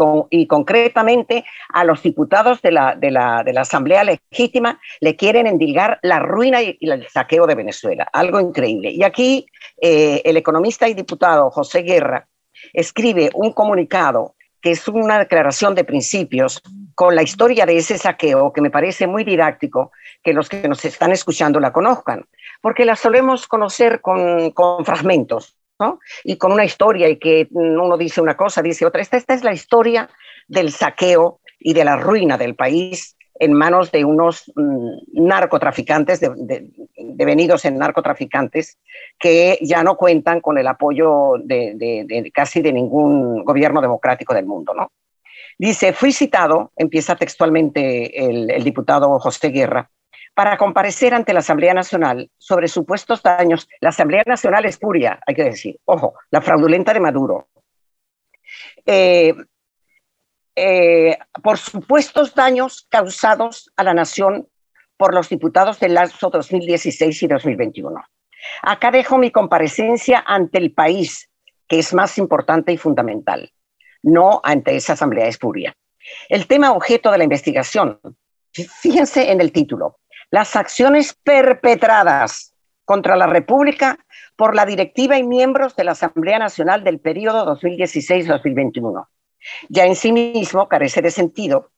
concretamente 0.47 1.43
a 1.67 1.83
los 1.83 2.01
diputados 2.01 2.61
de 2.61 2.71
la, 2.71 3.43
Asamblea 3.57 4.05
Legítima 4.05 4.79
le 5.01 5.17
quieren 5.17 5.45
endilgar 5.45 5.99
la 6.01 6.19
ruina 6.19 6.61
y, 6.61 6.77
el 6.79 7.05
saqueo 7.09 7.45
de 7.45 7.55
Venezuela. 7.55 8.07
Algo 8.13 8.39
increíble. 8.39 8.89
Y 8.91 9.03
aquí 9.03 9.47
eh, 9.81 10.21
el 10.23 10.37
economista 10.37 10.87
y 10.87 10.93
diputado 10.93 11.51
José 11.51 11.81
Guerra 11.81 12.25
escribe 12.71 13.31
un 13.33 13.51
comunicado 13.51 14.35
que 14.61 14.71
es 14.71 14.87
una 14.87 15.19
declaración 15.19 15.75
de 15.75 15.83
principios 15.83 16.61
con 16.95 17.15
la 17.15 17.21
historia 17.21 17.65
de 17.65 17.75
ese 17.75 17.97
saqueo 17.97 18.53
que 18.53 18.61
me 18.61 18.71
parece 18.71 19.07
muy 19.07 19.25
didáctico 19.25 19.91
que 20.23 20.31
los 20.31 20.47
que 20.47 20.69
nos 20.69 20.85
están 20.85 21.11
escuchando 21.11 21.59
la 21.59 21.73
conozcan, 21.73 22.27
porque 22.61 22.85
la 22.85 22.95
solemos 22.95 23.45
conocer 23.45 23.99
con, 23.99 24.51
con 24.51 24.85
fragmentos 24.85 25.57
y 26.23 26.37
con 26.37 26.51
una 26.51 26.65
historia 26.65 27.09
y 27.09 27.17
que 27.17 27.47
uno 27.51 27.97
dice 27.97 28.21
una 28.21 28.37
cosa, 28.37 28.61
dice 28.61 28.85
otra. 28.85 29.01
Esta, 29.01 29.17
esta 29.17 29.33
es 29.33 29.43
la 29.43 29.53
historia 29.53 30.09
del 30.47 30.71
saqueo 30.71 31.39
y 31.59 31.73
de 31.73 31.85
la 31.85 31.97
ruina 31.97 32.37
del 32.37 32.55
país 32.55 33.15
en 33.37 33.53
manos 33.53 33.91
de 33.91 34.05
unos 34.05 34.51
mm, 34.55 35.25
narcotraficantes, 35.25 36.21
devenidos 36.95 37.65
en 37.65 37.77
narcotraficantes, 37.77 38.77
que 39.19 39.57
ya 39.61 39.83
no 39.83 39.97
cuentan 39.97 40.39
con 40.39 40.57
el 40.57 40.67
apoyo 40.67 41.33
de, 41.43 42.31
casi 42.33 42.61
de 42.61 42.71
ningún 42.71 43.43
gobierno 43.43 43.81
democrático 43.81 44.33
del 44.33 44.45
mundo. 44.45 44.73
¿no? 44.73 44.91
Dice, 45.57 45.91
fui 45.91 46.13
citado, 46.13 46.71
empieza 46.77 47.17
textualmente 47.17 48.25
el 48.25 48.63
diputado 48.63 49.19
José 49.19 49.49
Guerra, 49.49 49.89
para 50.35 50.57
comparecer 50.57 51.13
ante 51.13 51.33
la 51.33 51.39
Asamblea 51.39 51.73
Nacional 51.73 52.29
sobre 52.37 52.67
supuestos 52.67 53.23
daños. 53.23 53.67
La 53.79 53.89
Asamblea 53.89 54.23
Nacional 54.25 54.65
es 54.65 54.77
puria, 54.77 55.19
hay 55.25 55.33
que 55.33 55.45
decir, 55.45 55.79
ojo, 55.85 56.15
la 56.29 56.41
fraudulenta 56.41 56.93
de 56.93 56.99
Maduro. 56.99 57.47
Eh, 58.85 59.33
eh, 60.55 61.17
por 61.41 61.57
supuestos 61.57 62.35
daños 62.35 62.85
causados 62.89 63.71
a 63.77 63.83
la 63.83 63.93
nación 63.93 64.47
por 64.97 65.13
los 65.13 65.29
diputados 65.29 65.79
del 65.79 65.93
lazo 65.93 66.29
2016 66.29 67.23
y 67.23 67.27
2021. 67.27 68.03
Acá 68.61 68.91
dejo 68.91 69.17
mi 69.17 69.31
comparecencia 69.31 70.23
ante 70.25 70.57
el 70.57 70.73
país, 70.73 71.29
que 71.67 71.79
es 71.79 71.93
más 71.93 72.17
importante 72.17 72.71
y 72.71 72.77
fundamental, 72.77 73.51
no 74.03 74.41
ante 74.43 74.75
esa 74.75 74.93
asamblea 74.93 75.27
espuria. 75.27 75.75
El 76.29 76.45
tema 76.47 76.73
objeto 76.73 77.09
de 77.11 77.17
la 77.17 77.23
investigación, 77.23 77.99
fíjense 78.53 79.31
en 79.31 79.41
el 79.41 79.51
título, 79.51 79.97
las 80.35 80.57
acciones 80.57 81.13
perpetradas 81.23 82.53
contra 82.83 83.15
la 83.15 83.25
República 83.25 83.97
por 84.35 84.53
la 84.53 84.65
directiva 84.65 85.17
y 85.17 85.23
miembros 85.23 85.77
de 85.77 85.85
la 85.85 85.93
Asamblea 85.93 86.37
Nacional 86.39 86.83
del 86.83 86.99
periodo 86.99 87.45
2016-2021. 87.55 89.07
Ya 89.69 89.85
en 89.85 89.95
sí 89.95 90.11
mismo 90.11 90.67
carece 90.67 91.01
de 91.01 91.09
sentido 91.09 91.71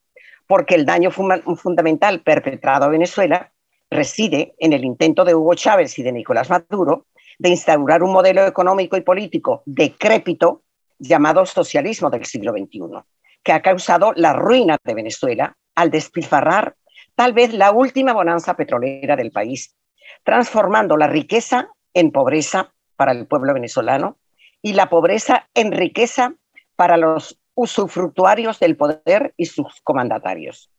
porque 0.48 0.74
el 0.74 0.88
daño 0.88 1.12
fundamental 1.12 2.24
perpetrado 2.24 2.86
a 2.86 2.90
Venezuela 2.90 3.54
reside 3.92 4.56
en 4.58 4.74
el 4.74 4.84
intento 4.86 5.24
de 5.24 5.36
Hugo 5.36 5.54
Chávez 5.54 6.00
y 6.00 6.02
de 6.02 6.14
Nicolás 6.14 6.50
Maduro 6.50 7.06
de 7.38 7.50
instaurar 7.50 8.02
un 8.02 8.12
modelo 8.12 8.44
económico 8.44 8.98
y 8.98 9.02
político 9.02 9.62
decrépito 9.68 10.64
llamado 10.98 11.46
socialismo 11.46 12.10
del 12.10 12.26
siglo 12.26 12.54
XXI, 12.54 13.04
que 13.44 13.52
ha 13.52 13.62
causado 13.62 14.14
la 14.16 14.34
ruina 14.34 14.78
de 14.84 14.96
Venezuela 14.96 15.56
al 15.76 15.92
despilfarrar 15.92 16.76
tal 17.18 17.34
vez 17.34 17.52
la 17.52 17.72
última 17.72 18.14
bonanza 18.14 18.56
petrolera 18.56 19.16
del 19.16 19.32
país, 19.32 19.76
transformando 20.24 20.98
la 20.98 21.08
riqueza 21.08 21.72
en 21.96 22.12
pobreza 22.12 22.76
para 22.96 23.12
el 23.12 23.26
pueblo 23.26 23.56
venezolano 23.56 24.20
y 24.62 24.74
la 24.74 24.88
pobreza 24.88 25.50
en 25.56 25.72
riqueza 25.72 26.36
para 26.76 26.96
los 26.96 27.40
usufructuarios 27.56 28.60
del 28.60 28.78
poder 28.78 29.34
y 29.36 29.46
sus 29.46 29.82
comandatarios. 29.82 30.70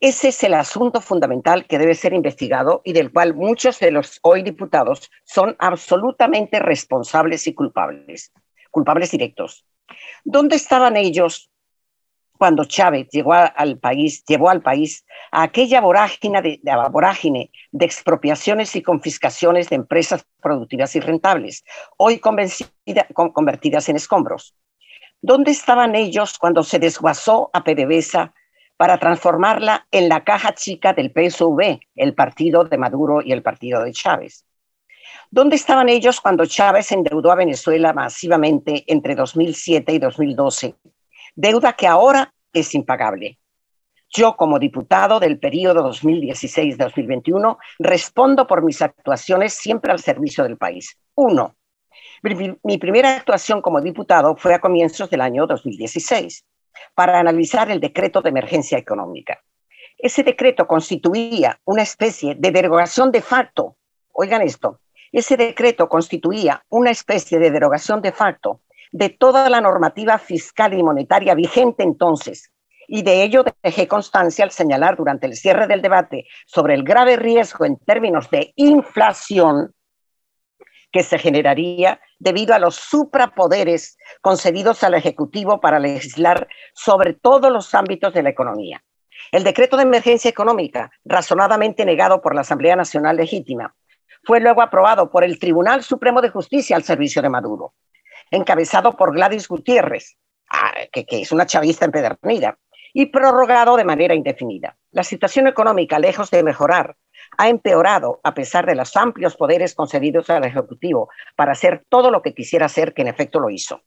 Ese 0.00 0.28
es 0.28 0.42
el 0.44 0.54
asunto 0.54 1.02
fundamental 1.02 1.66
que 1.66 1.78
debe 1.78 1.94
ser 1.94 2.14
investigado 2.14 2.80
y 2.82 2.94
del 2.94 3.12
cual 3.12 3.34
muchos 3.34 3.78
de 3.78 3.90
los 3.90 4.18
hoy 4.22 4.42
diputados 4.42 5.10
son 5.24 5.56
absolutamente 5.58 6.58
responsables 6.58 7.46
y 7.46 7.54
culpables, 7.54 8.32
culpables 8.70 9.10
directos. 9.10 9.66
¿Dónde 10.24 10.56
estaban 10.56 10.96
ellos 10.96 11.50
cuando 12.36 12.64
Chávez 12.64 13.08
llegó 13.10 13.34
al 13.34 13.78
país, 13.78 14.24
llevó 14.24 14.50
al 14.50 14.62
país 14.62 15.04
a 15.30 15.42
aquella 15.42 15.80
vorágine 15.80 16.42
de, 16.42 17.84
expropiaciones 17.84 18.76
y 18.76 18.82
confiscaciones 18.82 19.68
de 19.68 19.76
empresas 19.76 20.24
productivas 20.40 20.94
y 20.96 21.00
rentables, 21.00 21.64
hoy 21.96 22.18
convertidas 22.18 23.88
en 23.88 23.96
escombros? 23.96 24.54
¿Dónde 25.20 25.50
estaban 25.50 25.94
ellos 25.94 26.38
cuando 26.38 26.62
se 26.62 26.78
desguazó 26.78 27.50
a 27.52 27.64
PDVSA 27.64 28.32
para 28.76 28.98
transformarla 28.98 29.86
en 29.90 30.08
la 30.08 30.24
caja 30.24 30.54
chica 30.54 30.92
del 30.92 31.10
PSV, 31.10 31.80
el 31.96 32.14
partido 32.14 32.64
de 32.64 32.78
Maduro 32.78 33.22
y 33.22 33.32
el 33.32 33.42
partido 33.42 33.82
de 33.82 33.92
Chávez. 33.92 34.44
¿Dónde 35.30 35.56
estaban 35.56 35.88
ellos 35.88 36.20
cuando 36.20 36.46
Chávez 36.46 36.92
endeudó 36.92 37.32
a 37.32 37.36
Venezuela 37.36 37.92
masivamente 37.92 38.84
entre 38.86 39.14
2007 39.14 39.92
y 39.92 39.98
2012? 39.98 40.74
Deuda 41.36 41.74
que 41.74 41.86
ahora 41.86 42.32
es 42.50 42.74
impagable. 42.74 43.38
Yo, 44.08 44.36
como 44.36 44.58
diputado 44.58 45.20
del 45.20 45.38
periodo 45.38 45.92
2016-2021, 45.92 47.58
respondo 47.78 48.46
por 48.46 48.64
mis 48.64 48.80
actuaciones 48.80 49.52
siempre 49.52 49.92
al 49.92 50.00
servicio 50.00 50.44
del 50.44 50.56
país. 50.56 50.98
Uno, 51.14 51.56
mi 52.62 52.78
primera 52.78 53.16
actuación 53.16 53.60
como 53.60 53.82
diputado 53.82 54.34
fue 54.36 54.54
a 54.54 54.60
comienzos 54.60 55.10
del 55.10 55.20
año 55.20 55.46
2016 55.46 56.46
para 56.94 57.20
analizar 57.20 57.70
el 57.70 57.80
decreto 57.80 58.22
de 58.22 58.30
emergencia 58.30 58.78
económica. 58.78 59.38
Ese 59.98 60.22
decreto 60.22 60.66
constituía 60.66 61.60
una 61.66 61.82
especie 61.82 62.34
de 62.34 62.50
derogación 62.50 63.12
de 63.12 63.20
facto. 63.20 63.76
Oigan 64.12 64.40
esto, 64.40 64.80
ese 65.12 65.36
decreto 65.36 65.88
constituía 65.88 66.64
una 66.70 66.90
especie 66.90 67.38
de 67.38 67.50
derogación 67.50 68.00
de 68.00 68.12
facto 68.12 68.62
de 68.92 69.08
toda 69.10 69.48
la 69.50 69.60
normativa 69.60 70.18
fiscal 70.18 70.74
y 70.74 70.82
monetaria 70.82 71.34
vigente 71.34 71.82
entonces. 71.82 72.52
Y 72.88 73.02
de 73.02 73.22
ello 73.22 73.44
dejé 73.62 73.88
constancia 73.88 74.44
al 74.44 74.52
señalar 74.52 74.96
durante 74.96 75.26
el 75.26 75.34
cierre 75.34 75.66
del 75.66 75.82
debate 75.82 76.26
sobre 76.46 76.74
el 76.74 76.84
grave 76.84 77.16
riesgo 77.16 77.64
en 77.64 77.76
términos 77.78 78.30
de 78.30 78.52
inflación 78.56 79.74
que 80.92 81.02
se 81.02 81.18
generaría 81.18 82.00
debido 82.18 82.54
a 82.54 82.58
los 82.58 82.76
suprapoderes 82.76 83.98
concedidos 84.20 84.82
al 84.84 84.94
Ejecutivo 84.94 85.60
para 85.60 85.78
legislar 85.78 86.48
sobre 86.74 87.12
todos 87.12 87.52
los 87.52 87.74
ámbitos 87.74 88.14
de 88.14 88.22
la 88.22 88.30
economía. 88.30 88.82
El 89.32 89.44
decreto 89.44 89.76
de 89.76 89.82
emergencia 89.82 90.30
económica, 90.30 90.90
razonadamente 91.04 91.84
negado 91.84 92.22
por 92.22 92.34
la 92.34 92.42
Asamblea 92.42 92.76
Nacional 92.76 93.16
Legítima, 93.16 93.74
fue 94.22 94.40
luego 94.40 94.62
aprobado 94.62 95.10
por 95.10 95.24
el 95.24 95.38
Tribunal 95.38 95.82
Supremo 95.82 96.20
de 96.20 96.30
Justicia 96.30 96.76
al 96.76 96.84
servicio 96.84 97.22
de 97.22 97.28
Maduro, 97.28 97.74
encabezado 98.30 98.96
por 98.96 99.12
Gladys 99.14 99.48
Gutiérrez, 99.48 100.16
ah, 100.50 100.72
que, 100.92 101.04
que 101.06 101.22
es 101.22 101.32
una 101.32 101.46
chavista 101.46 101.84
empedernida, 101.84 102.58
y 102.98 103.06
prorrogado 103.06 103.76
de 103.76 103.84
manera 103.84 104.14
indefinida. 104.14 104.76
La 104.90 105.02
situación 105.02 105.46
económica, 105.46 105.98
lejos 105.98 106.30
de 106.30 106.42
mejorar, 106.42 106.96
ha 107.36 107.48
empeorado 107.48 108.20
a 108.24 108.32
pesar 108.32 108.64
de 108.64 108.74
los 108.74 108.96
amplios 108.96 109.36
poderes 109.36 109.74
concedidos 109.74 110.30
al 110.30 110.44
Ejecutivo 110.44 111.10
para 111.34 111.52
hacer 111.52 111.84
todo 111.90 112.10
lo 112.10 112.22
que 112.22 112.32
quisiera 112.32 112.66
hacer, 112.66 112.94
que 112.94 113.02
en 113.02 113.08
efecto 113.08 113.38
lo 113.38 113.50
hizo. 113.50 113.82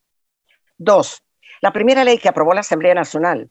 Dos, 0.77 1.23
la 1.61 1.73
primera 1.73 2.03
ley 2.03 2.19
que 2.19 2.29
aprobó 2.29 2.53
la 2.53 2.59
Asamblea 2.59 2.93
Nacional, 2.93 3.49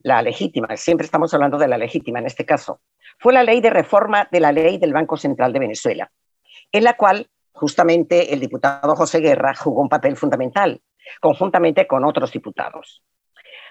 la 0.00 0.20
legítima, 0.20 0.76
siempre 0.76 1.06
estamos 1.06 1.32
hablando 1.32 1.58
de 1.58 1.68
la 1.68 1.78
legítima 1.78 2.18
en 2.18 2.26
este 2.26 2.44
caso, 2.44 2.80
fue 3.18 3.32
la 3.32 3.44
ley 3.44 3.60
de 3.60 3.70
reforma 3.70 4.28
de 4.30 4.40
la 4.40 4.52
ley 4.52 4.78
del 4.78 4.92
Banco 4.92 5.16
Central 5.16 5.52
de 5.52 5.58
Venezuela, 5.58 6.12
en 6.70 6.84
la 6.84 6.98
cual 6.98 7.30
justamente 7.62 8.34
el 8.34 8.40
diputado 8.40 8.96
José 8.96 9.20
Guerra 9.20 9.54
jugó 9.54 9.82
un 9.82 9.88
papel 9.88 10.16
fundamental, 10.16 10.82
conjuntamente 11.20 11.86
con 11.86 12.04
otros 12.04 12.32
diputados. 12.32 13.04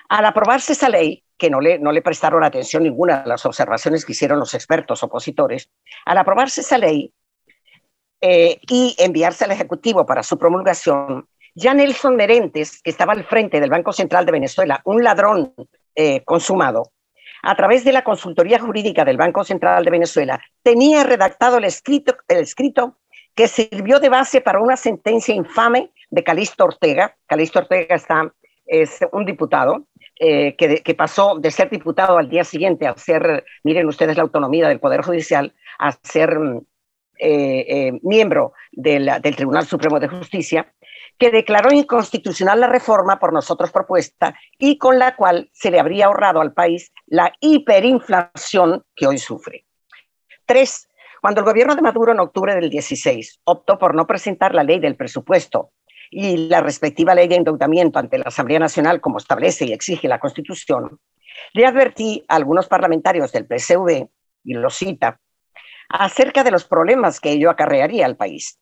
Al 0.08 0.24
aprobarse 0.24 0.72
esa 0.72 0.88
ley, 0.88 1.26
que 1.38 1.50
no 1.50 1.60
le, 1.60 1.78
no 1.78 1.92
le 1.92 2.02
prestaron 2.02 2.42
atención 2.42 2.84
ninguna 2.84 3.18
a 3.18 3.28
las 3.28 3.46
observaciones 3.46 4.06
que 4.06 4.14
hicieron 4.14 4.40
los 4.40 4.54
expertos 4.54 5.04
opositores, 5.04 5.70
al 6.06 6.18
aprobarse 6.18 6.62
esa 6.62 6.78
ley 6.78 7.14
eh, 8.22 8.62
y 8.70 8.96
enviarse 8.98 9.44
al 9.44 9.52
Ejecutivo 9.52 10.06
para 10.06 10.24
su 10.24 10.38
promulgación, 10.38 11.28
ya 11.54 11.74
Nelson 11.74 12.16
Merentes, 12.16 12.82
que 12.82 12.92
estaba 12.92 13.12
al 13.12 13.26
frente 13.26 13.60
del 13.60 13.70
Banco 13.70 13.92
Central 13.92 14.26
de 14.26 14.32
Venezuela, 14.32 14.82
un 14.86 15.04
ladrón 15.04 15.54
eh, 15.96 16.24
consumado, 16.24 16.94
a 17.44 17.56
través 17.56 17.84
de 17.84 17.92
la 17.92 18.06
consultoría 18.06 18.58
jurídica 18.58 19.04
del 19.04 19.18
Banco 19.18 19.44
Central 19.44 19.84
de 19.84 19.92
Venezuela, 19.92 20.40
tenía 20.64 21.04
redactado 21.04 21.58
el 21.58 21.66
escrito, 21.66 22.16
el 22.30 22.38
escrito 22.38 23.01
que 23.36 23.48
sirvió 23.48 24.00
de 24.00 24.10
base 24.10 24.42
para 24.42 24.60
una 24.60 24.78
sentencia 24.78 25.34
infame 25.34 25.92
de 26.10 26.24
Calixto 26.24 26.66
Ortega. 26.66 27.16
Calixto 27.28 27.60
Ortega 27.60 27.96
está, 27.96 28.34
es 28.66 29.00
un 29.12 29.26
diputado 29.26 29.88
eh, 30.24 30.56
que, 30.56 30.94
pasó 30.94 31.40
de 31.40 31.50
ser 31.50 31.70
diputado 31.70 32.18
al 32.18 32.30
día 32.30 32.44
siguiente 32.44 32.86
a 32.86 32.96
ser, 32.96 33.44
miren 33.64 33.88
ustedes 33.88 34.18
la 34.18 34.24
autonomía 34.24 34.68
del 34.68 34.80
Poder 34.80 35.02
Judicial, 35.02 35.56
a 35.80 35.92
ser 36.04 36.38
mm, 36.38 36.58
eh, 37.18 37.66
eh, 37.68 38.00
miembro 38.04 38.54
del 38.72 39.10
Tribunal 39.36 39.66
Supremo 39.66 40.00
de 40.00 40.10
Justicia, 40.10 40.72
que 41.18 41.32
declaró 41.32 41.72
inconstitucional 41.72 42.60
la 42.60 42.68
reforma 42.68 43.20
por 43.20 43.34
nosotros 43.34 43.72
propuesta 43.72 44.36
y 44.58 44.78
con 44.78 45.00
la 45.00 45.16
cual 45.16 45.50
se 45.54 45.72
le 45.72 45.80
habría 45.80 46.06
ahorrado 46.06 46.42
al 46.42 46.54
país 46.54 46.92
la 47.08 47.34
hiperinflación 47.40 48.84
que 48.96 49.08
hoy 49.08 49.18
sufre. 49.18 49.66
Tres, 50.46 50.88
cuando 51.22 51.42
el 51.42 51.46
gobierno 51.46 51.76
de 51.76 51.84
Maduro 51.84 52.12
en 52.12 52.20
octubre 52.20 52.56
del 52.56 52.70
16 52.70 53.42
optó 53.44 53.78
por 53.78 53.94
no 53.94 54.08
presentar 54.08 54.56
la 54.56 54.64
ley 54.64 54.80
del 54.80 54.96
presupuesto 54.96 55.72
y 56.10 56.50
la 56.50 56.62
respectiva 56.62 57.16
ley 57.16 57.28
de 57.28 57.36
endeudamiento 57.36 58.00
ante 58.00 58.18
la 58.18 58.26
Asamblea 58.26 58.60
Nacional, 58.60 59.00
como 59.00 59.20
establece 59.20 59.66
y 59.66 59.72
exige 59.72 60.08
la 60.08 60.20
Constitución, 60.20 61.00
le 61.54 61.66
advertí 61.66 62.26
a 62.28 62.36
algunos 62.36 62.68
parlamentarios 62.68 63.32
del 63.32 63.46
PSV, 63.46 64.10
y 64.44 64.54
lo 64.56 64.70
cita, 64.72 65.20
acerca 65.90 66.44
de 66.44 66.52
los 66.52 66.66
problemas 66.66 67.20
que 67.20 67.32
ello 67.32 67.50
acarrearía 67.50 68.06
al 68.06 68.18
país. 68.18 68.60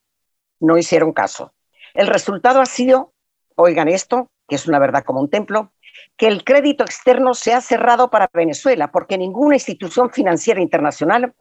No 0.59 0.77
hicieron 0.77 1.13
caso. 1.13 1.53
El 1.93 2.07
resultado 2.07 2.59
ha 2.59 2.65
sido, 2.65 3.13
oigan 3.55 3.87
esto, 3.87 4.29
que 4.47 4.55
es 4.55 4.67
una 4.67 4.79
verdad 4.79 5.03
como 5.05 5.21
un 5.21 5.29
templo, 5.29 5.71
que 6.17 6.27
el 6.27 6.43
crédito 6.43 6.83
externo 6.83 7.33
se 7.33 7.53
ha 7.53 7.61
cerrado 7.61 8.09
para 8.09 8.29
Venezuela 8.33 8.91
porque 8.91 9.17
ninguna 9.17 9.55
institución 9.55 10.11
financiera 10.11 10.61
internacional 10.61 11.33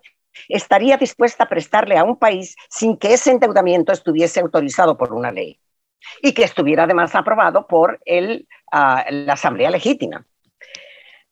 estaría 0.49 0.97
dispuesta 0.97 1.45
a 1.45 1.49
prestarle 1.49 1.97
a 1.99 2.05
un 2.05 2.17
país 2.17 2.57
sin 2.69 2.97
que 2.97 3.15
ese 3.15 3.31
endeudamiento 3.31 3.93
estuviese 3.93 4.41
autorizado 4.41 4.97
por 4.97 5.13
una 5.13 5.31
ley 5.31 5.59
y 6.23 6.33
que 6.33 6.45
estuviera 6.45 6.85
además 6.85 7.15
aprobado 7.15 7.67
por 7.67 8.01
ah, 8.73 9.05
la 9.11 9.33
Asamblea 9.33 9.71
Legítima. 9.71 10.25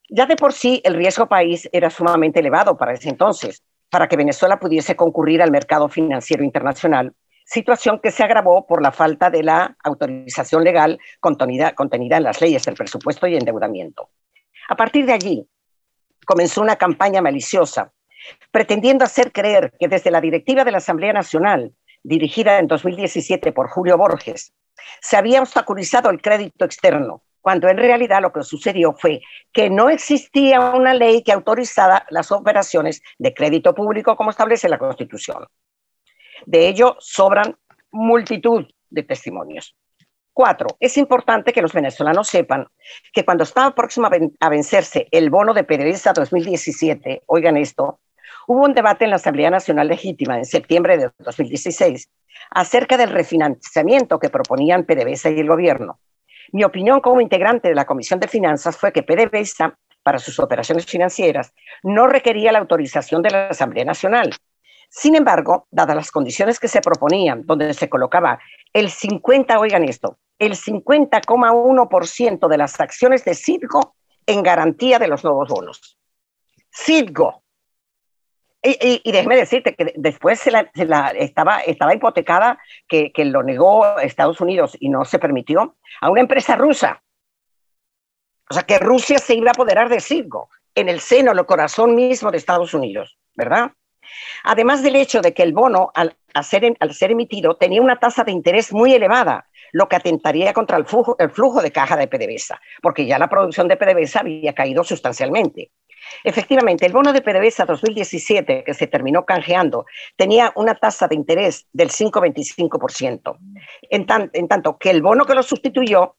Ya 0.08 0.26
de 0.26 0.36
por 0.36 0.52
sí 0.52 0.80
el 0.84 0.94
riesgo 0.94 1.26
país 1.26 1.68
era 1.72 1.90
sumamente 1.90 2.40
elevado 2.40 2.76
para 2.76 2.92
ese 2.92 3.08
entonces, 3.08 3.62
para 3.90 4.08
que 4.08 4.16
Venezuela 4.16 4.58
pudiese 4.58 4.96
concurrir 4.96 5.42
al 5.42 5.50
mercado 5.50 5.88
financiero 5.88 6.44
internacional, 6.44 7.14
situación 7.44 8.00
que 8.00 8.10
se 8.10 8.22
agravó 8.22 8.66
por 8.66 8.82
la 8.82 8.92
falta 8.92 9.30
de 9.30 9.42
la 9.42 9.76
autorización 9.82 10.64
legal 10.64 10.98
contenida, 11.20 11.75
contenida 11.75 12.16
en 12.16 12.25
las 12.25 12.40
leyes 12.40 12.64
del 12.64 12.75
presupuesto 12.75 13.26
y 13.26 13.36
endeudamiento. 13.36 14.10
A 14.68 14.76
partir 14.76 15.06
de 15.06 15.12
allí, 15.12 15.48
comenzó 16.25 16.60
una 16.60 16.76
campaña 16.76 17.22
maliciosa, 17.22 17.92
pretendiendo 18.50 19.04
hacer 19.04 19.33
creer 19.33 19.73
que 19.78 19.88
desde 19.88 20.11
la 20.11 20.21
directiva 20.21 20.64
de 20.64 20.73
la 20.73 20.78
Asamblea 20.78 21.12
Nacional 21.12 21.73
dirigida 22.02 22.59
en 22.59 22.68
2017 22.68 23.52
por 23.52 23.68
Julio 23.68 23.99
Borges, 23.99 24.52
se 25.00 25.16
había 25.16 25.40
obstaculizado 25.40 26.11
el 26.11 26.23
crédito 26.23 26.64
externo, 26.64 27.23
cuando 27.40 27.68
en 27.68 27.76
realidad 27.76 28.23
lo 28.23 28.33
que 28.33 28.42
sucedió 28.42 28.92
fue 28.92 29.21
que 29.52 29.71
no 29.71 29.88
existía 29.88 30.61
una 30.71 30.95
ley 30.95 31.23
que 31.23 31.33
autorizara 31.33 32.06
las 32.11 32.30
operaciones 32.33 33.02
de 33.18 33.35
crédito 33.35 33.75
público 33.75 34.16
como 34.16 34.30
establece 34.30 34.68
la 34.68 34.78
Constitución. 34.78 35.47
De 36.45 36.68
ello 36.68 36.97
sobran 37.00 37.56
multitud 37.90 38.66
de 38.90 39.02
testimonios. 39.02 39.75
Cuatro, 40.33 40.68
es 40.80 40.99
importante 40.99 41.52
que 41.52 41.62
los 41.62 41.73
venezolanos 41.73 42.28
sepan 42.28 42.66
que 43.12 43.25
cuando 43.25 43.45
estaba 43.45 43.75
próximo 43.75 44.09
a 44.40 44.49
vencerse 44.50 45.09
el 45.11 45.30
bono 45.30 45.54
de 45.54 45.64
PDVSA 45.64 46.12
2017, 46.12 47.23
oigan 47.26 47.56
esto, 47.56 48.00
hubo 48.46 48.64
un 48.64 48.74
debate 48.74 49.04
en 49.04 49.10
la 49.10 49.16
Asamblea 49.16 49.50
Nacional 49.50 49.88
Legítima 49.88 50.36
en 50.38 50.44
septiembre 50.44 50.98
de 50.98 51.10
2016 51.18 52.08
acerca 52.50 52.96
del 52.96 53.10
refinanciamiento 53.10 54.18
que 54.18 54.30
proponían 54.30 54.84
PDVSA 54.84 55.30
y 55.30 55.40
el 55.40 55.48
gobierno. 55.48 56.00
Mi 56.52 56.64
opinión 56.64 57.00
como 57.00 57.20
integrante 57.20 57.68
de 57.68 57.74
la 57.74 57.86
Comisión 57.86 58.20
de 58.20 58.28
Finanzas 58.28 58.76
fue 58.76 58.92
que 58.92 59.02
PDVSA, 59.02 59.76
para 60.02 60.18
sus 60.18 60.38
operaciones 60.38 60.86
financieras, 60.86 61.52
no 61.82 62.06
requería 62.06 62.52
la 62.52 62.60
autorización 62.60 63.22
de 63.22 63.30
la 63.30 63.48
Asamblea 63.48 63.84
Nacional, 63.84 64.30
sin 64.88 65.16
embargo, 65.16 65.66
dadas 65.70 65.96
las 65.96 66.10
condiciones 66.10 66.58
que 66.60 66.68
se 66.68 66.80
proponían, 66.80 67.44
donde 67.44 67.74
se 67.74 67.88
colocaba 67.88 68.38
el 68.72 68.90
50, 68.90 69.58
oigan 69.58 69.84
esto, 69.84 70.18
el 70.38 70.52
50,1% 70.52 72.48
de 72.48 72.58
las 72.58 72.80
acciones 72.80 73.24
de 73.24 73.34
Citgo 73.34 73.96
en 74.26 74.42
garantía 74.42 74.98
de 74.98 75.08
los 75.08 75.24
nuevos 75.24 75.48
bonos. 75.48 75.98
Citgo. 76.72 77.42
Y, 78.68 79.00
y, 79.04 79.12
déjeme 79.12 79.37
decirte 79.37 79.76
que 79.76 79.92
después 79.94 80.40
se 80.40 80.50
la, 80.50 80.68
estaba, 81.14 81.61
estaba 81.61 81.94
hipotecada, 81.94 82.58
que, 82.88 83.12
que 83.12 83.25
lo 83.25 83.44
negó 83.44 83.99
Estados 84.00 84.40
Unidos 84.40 84.76
y 84.80 84.88
no 84.88 85.04
se 85.04 85.20
permitió, 85.20 85.76
a 86.00 86.11
una 86.11 86.23
empresa 86.23 86.56
rusa. 86.56 87.00
O 88.50 88.54
sea, 88.54 88.64
que 88.64 88.78
Rusia 88.78 89.18
se 89.18 89.35
iba 89.37 89.50
a 89.50 89.52
apoderar 89.52 89.88
de 89.88 90.00
Citgo 90.00 90.50
en 90.75 90.88
el 90.88 90.99
seno, 90.99 91.30
en 91.30 91.38
el 91.38 91.46
corazón 91.46 91.94
mismo 91.94 92.32
de 92.32 92.38
Estados 92.38 92.75
Unidos, 92.75 93.16
¿verdad? 93.37 93.70
Además 94.42 94.82
del 94.82 94.96
hecho 94.96 95.20
de 95.20 95.32
que 95.32 95.44
el 95.44 95.52
bono, 95.52 95.92
al, 95.94 96.16
ser, 96.42 96.76
al 96.80 96.92
ser 96.92 97.12
emitido, 97.12 97.56
tenía 97.56 97.80
una 97.80 98.00
tasa 98.00 98.25
de 98.25 98.32
interés 98.32 98.73
muy 98.73 98.94
elevada, 98.94 99.49
lo 99.73 99.88
que 99.88 99.96
atentaría 99.96 100.52
contra 100.52 100.76
el 100.76 100.87
flujo, 100.87 101.16
el 101.18 101.30
flujo 101.30 101.62
de 101.62 101.70
caja 101.70 101.96
de 101.96 102.08
PDVSA, 102.08 102.61
porque 102.82 103.06
ya 103.06 103.18
la 103.18 103.28
producción 103.28 103.68
de 103.68 103.76
PDVSA 103.76 104.20
había 104.20 104.54
caído 104.54 104.82
sustancialmente. 104.82 105.70
Efectivamente, 106.25 106.86
el 106.86 106.92
bono 106.92 107.12
de 107.12 107.22
PDVSA 107.22 107.64
2017, 107.64 108.64
que 108.64 108.75
se 108.75 108.86
terminó 108.86 109.25
canjeando, 109.25 109.86
tenía 110.16 110.52
una 110.56 110.75
tasa 110.75 111.08
de 111.08 111.14
interés 111.14 111.66
del 111.72 111.90
5,25%, 111.90 113.36
en, 113.90 114.06
en 114.32 114.48
tanto 114.48 114.78
que 114.78 114.90
el 114.90 115.02
bono 115.02 115.25
que 115.25 115.34
lo 115.34 115.42
sustituyó 115.42 116.16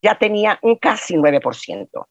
ya 0.00 0.16
tenía 0.16 0.58
un 0.62 0.76
casi 0.76 1.14
9% 1.14 2.06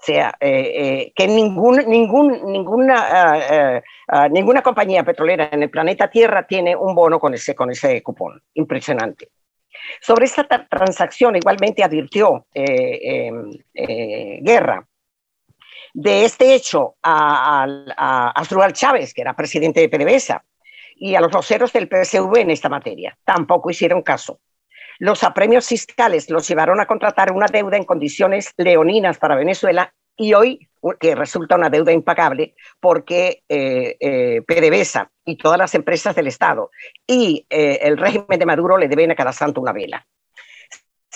sea, 0.00 0.34
eh, 0.40 0.72
eh, 0.74 1.12
que 1.14 1.26
ningún, 1.26 1.76
ningún, 1.86 2.50
ninguna, 2.50 2.94
ah, 3.10 3.38
eh, 3.38 3.82
ah, 4.08 4.28
ninguna 4.28 4.62
compañía 4.62 5.04
petrolera 5.04 5.50
en 5.52 5.62
el 5.62 5.70
planeta 5.70 6.08
Tierra 6.08 6.46
tiene 6.46 6.74
un 6.74 6.94
bono 6.94 7.20
con 7.20 7.34
ese, 7.34 7.54
con 7.54 7.70
ese 7.70 8.02
cupón. 8.02 8.42
Impresionante. 8.54 9.28
Sobre 10.00 10.24
esta 10.24 10.44
transacción 10.66 11.36
igualmente 11.36 11.82
advirtió 11.82 12.46
em, 12.52 13.50
Guerra 13.72 14.86
de 15.94 16.24
este 16.24 16.54
hecho 16.54 16.96
a, 17.02 17.66
a, 17.96 18.72
Chávez, 18.72 19.14
que 19.14 19.22
era 19.22 19.34
presidente 19.34 19.80
de 19.80 19.88
PDVSA, 19.88 20.44
y 20.96 21.14
a 21.14 21.20
los 21.20 21.32
voceros 21.32 21.72
del 21.72 21.88
PSV 21.88 22.36
en 22.38 22.50
esta 22.50 22.68
materia. 22.68 23.16
Tampoco 23.24 23.70
hicieron 23.70 24.02
caso. 24.02 24.40
Los 24.98 25.24
apremios 25.24 25.66
fiscales 25.66 26.28
los 26.28 26.46
llevaron 26.46 26.78
a 26.78 26.86
contratar 26.86 27.32
una 27.32 27.46
deuda 27.46 27.78
en 27.78 27.84
condiciones 27.84 28.52
leoninas 28.58 29.18
para 29.18 29.34
Venezuela 29.34 29.94
y 30.14 30.34
hoy 30.34 30.68
que 30.98 31.14
resulta 31.14 31.56
una 31.56 31.70
deuda 31.70 31.92
impagable 31.92 32.54
porque 32.78 33.42
eh, 33.48 33.96
eh, 33.98 34.42
PDVSA 34.46 35.10
y 35.24 35.36
todas 35.36 35.58
las 35.58 35.74
empresas 35.74 36.14
del 36.14 36.26
Estado 36.26 36.70
y 37.06 37.46
eh, 37.48 37.78
el 37.82 37.96
régimen 37.96 38.38
de 38.38 38.46
Maduro 38.46 38.76
le 38.76 38.88
deben 38.88 39.10
a 39.10 39.14
cada 39.14 39.32
santo 39.32 39.62
una 39.62 39.72
vela. 39.72 40.06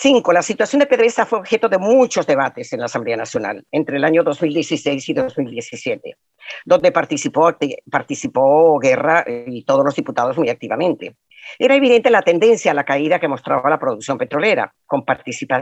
La 0.05 0.43
situación 0.43 0.81
de 0.81 0.87
PDVSA 0.87 1.25
fue 1.25 1.39
objeto 1.39 1.67
de 1.67 1.79
muchos 1.79 2.27
debates 2.27 2.71
en 2.75 2.81
la 2.81 2.85
Asamblea 2.85 3.17
Nacional 3.17 3.65
entre 3.73 3.97
el 3.97 4.05
año 4.05 4.23
2016 4.23 5.09
y 5.09 5.15
2017, 5.15 6.19
donde 6.67 6.93
participó, 6.93 8.79
Guerra 8.79 9.25
y 9.47 9.65
todos 9.65 9.83
los 9.83 9.97
diputados 9.97 10.37
muy 10.37 10.51
activamente. 10.51 11.17
Era 11.59 11.75
evidente 11.75 12.11
la 12.11 12.21
tendencia 12.21 12.73
a 12.73 12.75
la 12.75 12.85
caída 12.85 13.19
que 13.19 13.29
mostraba 13.29 13.71
la 13.71 13.79
producción 13.79 14.19
petrolera, 14.19 14.75
con, 14.85 15.07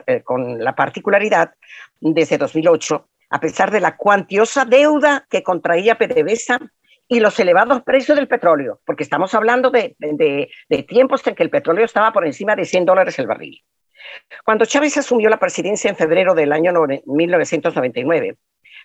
eh, 0.06 0.22
la 0.58 0.74
particularidad 0.74 1.52
desde 2.00 2.36
2008, 2.36 3.06
a 3.30 3.38
pesar 3.38 3.70
de 3.70 3.78
la 3.78 3.96
cuantiosa 3.96 4.64
deuda 4.64 5.24
que 5.30 5.44
contraía 5.44 5.98
PDVSA 5.98 6.58
y 7.06 7.20
los 7.20 7.38
elevados 7.38 7.82
precios 7.82 8.16
del 8.16 8.26
petróleo, 8.26 8.80
porque 8.84 9.04
estamos 9.04 9.34
hablando 9.34 9.70
de, 9.70 9.94
de, 10.00 10.82
tiempos 10.82 11.24
en 11.28 11.36
que 11.36 11.44
el 11.44 11.50
petróleo 11.50 11.84
estaba 11.84 12.12
por 12.12 12.26
encima 12.26 12.56
de 12.56 12.64
100 12.64 12.86
dólares 12.86 13.20
el 13.20 13.28
barril. 13.28 13.62
Cuando 14.44 14.66
Chávez 14.66 14.96
asumió 14.96 15.28
la 15.28 15.38
presidencia 15.38 15.90
en 15.90 15.96
febrero 15.96 16.34
del 16.34 16.52
año 16.52 16.72
1999, 17.04 18.36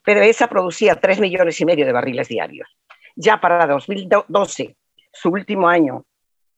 PDVSA 0.03 0.47
producía 0.47 0.95
3 0.95 1.19
millones 1.19 1.59
y 1.59 1.65
medio 1.65 1.85
de 1.85 1.91
barriles 1.91 2.27
diarios. 2.27 2.77
Ya 3.15 3.39
para 3.41 3.65
2012, 3.65 4.75
su 5.11 5.29
último 5.29 5.67
año 5.67 6.05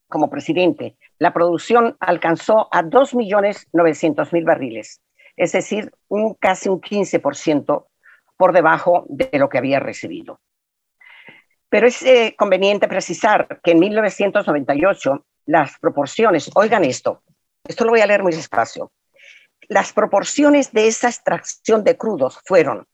como 0.08 0.30
presidente, 0.30 0.95
la 1.19 1.34
producción 1.34 1.95
alcanzó 2.00 2.67
a 2.72 2.84
2.900.000 2.84 4.43
barriles, 4.43 5.02
es 5.36 5.52
decir, 5.52 5.91
un, 6.08 6.34
casi 6.34 6.67
un 6.67 6.82
15% 6.82 7.86
por 8.36 8.54
debajo 8.54 9.06
de 9.08 9.30
lo 9.38 9.50
que 9.50 9.60
había 9.60 9.80
recibido. 9.80 10.39
Pero 11.69 11.88
es 11.88 12.02
eh, 12.02 12.36
conveniente 12.38 12.88
precisar 12.88 13.60
que 13.63 13.72
en 13.72 13.80
1998 13.80 15.26
las 15.45 15.78
proporciones, 15.80 16.50
oigan 16.56 16.84
esto, 16.84 17.22
esto 17.67 17.86
lo 17.86 17.91
voy 17.91 18.02
a 18.02 18.08
leer 18.08 18.24
muy 18.24 18.34
despacio, 18.34 18.91
las 19.67 19.93
proporciones 19.93 20.72
de 20.72 20.88
esa 20.88 21.10
extracción 21.10 21.84
de 21.84 21.98
crudos 21.98 22.39
fueron 22.45 22.88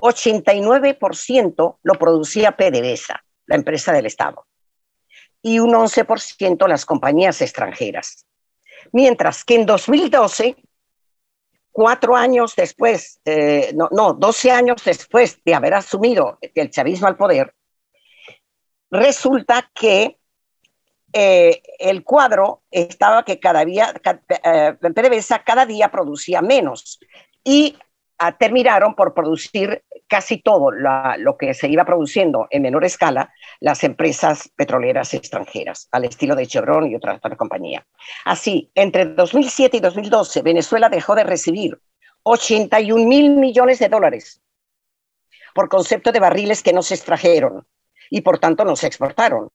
89% 0.00 1.78
lo 1.82 1.94
producía 1.94 2.52
PDVSA, 2.52 3.22
la 3.46 3.56
empresa 3.56 3.92
del 3.92 4.06
Estado 4.06 4.46
y 5.42 5.58
un 5.58 5.72
11% 5.72 6.68
las 6.68 6.84
compañías 6.84 7.40
extranjeras. 7.40 8.26
Mientras 8.92 9.44
que 9.44 9.56
en 9.56 9.66
2012, 9.66 10.56
cuatro 11.72 12.16
años 12.16 12.54
después, 12.56 13.20
eh, 13.24 13.72
no, 13.74 13.88
no, 13.90 14.12
12 14.12 14.50
años 14.50 14.82
después 14.84 15.40
de 15.44 15.54
haber 15.54 15.74
asumido 15.74 16.38
el 16.40 16.70
chavismo 16.70 17.08
al 17.08 17.16
poder, 17.16 17.54
resulta 18.90 19.70
que 19.74 20.19
eh, 21.12 21.62
el 21.78 22.04
cuadro 22.04 22.62
estaba 22.70 23.24
que 23.24 23.40
cada 23.40 23.64
día, 23.64 23.92
eh, 24.44 24.74
PDVSA 24.80 25.42
cada 25.44 25.66
día 25.66 25.90
producía 25.90 26.42
menos 26.42 27.00
y 27.44 27.76
terminaron 28.38 28.94
por 28.94 29.14
producir 29.14 29.82
casi 30.06 30.42
todo 30.42 30.70
lo 30.72 31.38
que 31.38 31.54
se 31.54 31.68
iba 31.68 31.84
produciendo 31.84 32.48
en 32.50 32.62
menor 32.62 32.84
escala 32.84 33.32
las 33.60 33.82
empresas 33.82 34.50
petroleras 34.56 35.14
extranjeras, 35.14 35.88
al 35.92 36.04
estilo 36.04 36.34
de 36.34 36.46
Chevron 36.46 36.90
y 36.90 36.96
otras 36.96 37.16
otra 37.16 37.36
compañías. 37.36 37.84
Así, 38.24 38.70
entre 38.74 39.06
2007 39.06 39.78
y 39.78 39.80
2012, 39.80 40.42
Venezuela 40.42 40.88
dejó 40.90 41.14
de 41.14 41.24
recibir 41.24 41.80
81 42.24 43.06
mil 43.06 43.30
millones 43.30 43.78
de 43.78 43.88
dólares 43.88 44.42
por 45.54 45.68
concepto 45.68 46.12
de 46.12 46.20
barriles 46.20 46.62
que 46.62 46.72
no 46.72 46.82
se 46.82 46.94
extrajeron 46.94 47.66
y 48.10 48.20
por 48.20 48.38
tanto 48.38 48.64
no 48.64 48.76
se 48.76 48.86
exportaron. 48.86 49.48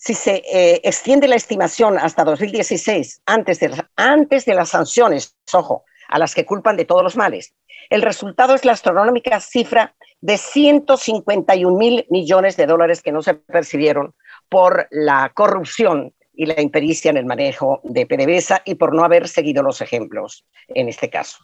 Si 0.00 0.14
se 0.14 0.44
eh, 0.46 0.80
extiende 0.84 1.26
la 1.26 1.34
estimación 1.34 1.98
hasta 1.98 2.22
2016, 2.22 3.22
antes 3.26 3.58
de, 3.58 3.84
antes 3.96 4.44
de 4.44 4.54
las 4.54 4.68
sanciones, 4.68 5.36
ojo, 5.52 5.84
a 6.08 6.20
las 6.20 6.36
que 6.36 6.46
culpan 6.46 6.76
de 6.76 6.84
todos 6.84 7.02
los 7.02 7.16
males, 7.16 7.52
el 7.90 8.02
resultado 8.02 8.54
es 8.54 8.64
la 8.64 8.72
astronómica 8.72 9.40
cifra 9.40 9.96
de 10.20 10.38
151 10.38 11.76
mil 11.76 12.06
millones 12.10 12.56
de 12.56 12.66
dólares 12.66 13.02
que 13.02 13.10
no 13.10 13.22
se 13.22 13.34
percibieron 13.34 14.14
por 14.48 14.86
la 14.92 15.32
corrupción 15.34 16.14
y 16.32 16.46
la 16.46 16.60
impericia 16.60 17.10
en 17.10 17.16
el 17.16 17.26
manejo 17.26 17.80
de 17.82 18.06
PDVSA 18.06 18.62
y 18.64 18.76
por 18.76 18.94
no 18.94 19.04
haber 19.04 19.26
seguido 19.26 19.64
los 19.64 19.80
ejemplos 19.80 20.46
en 20.68 20.88
este 20.88 21.10
caso. 21.10 21.38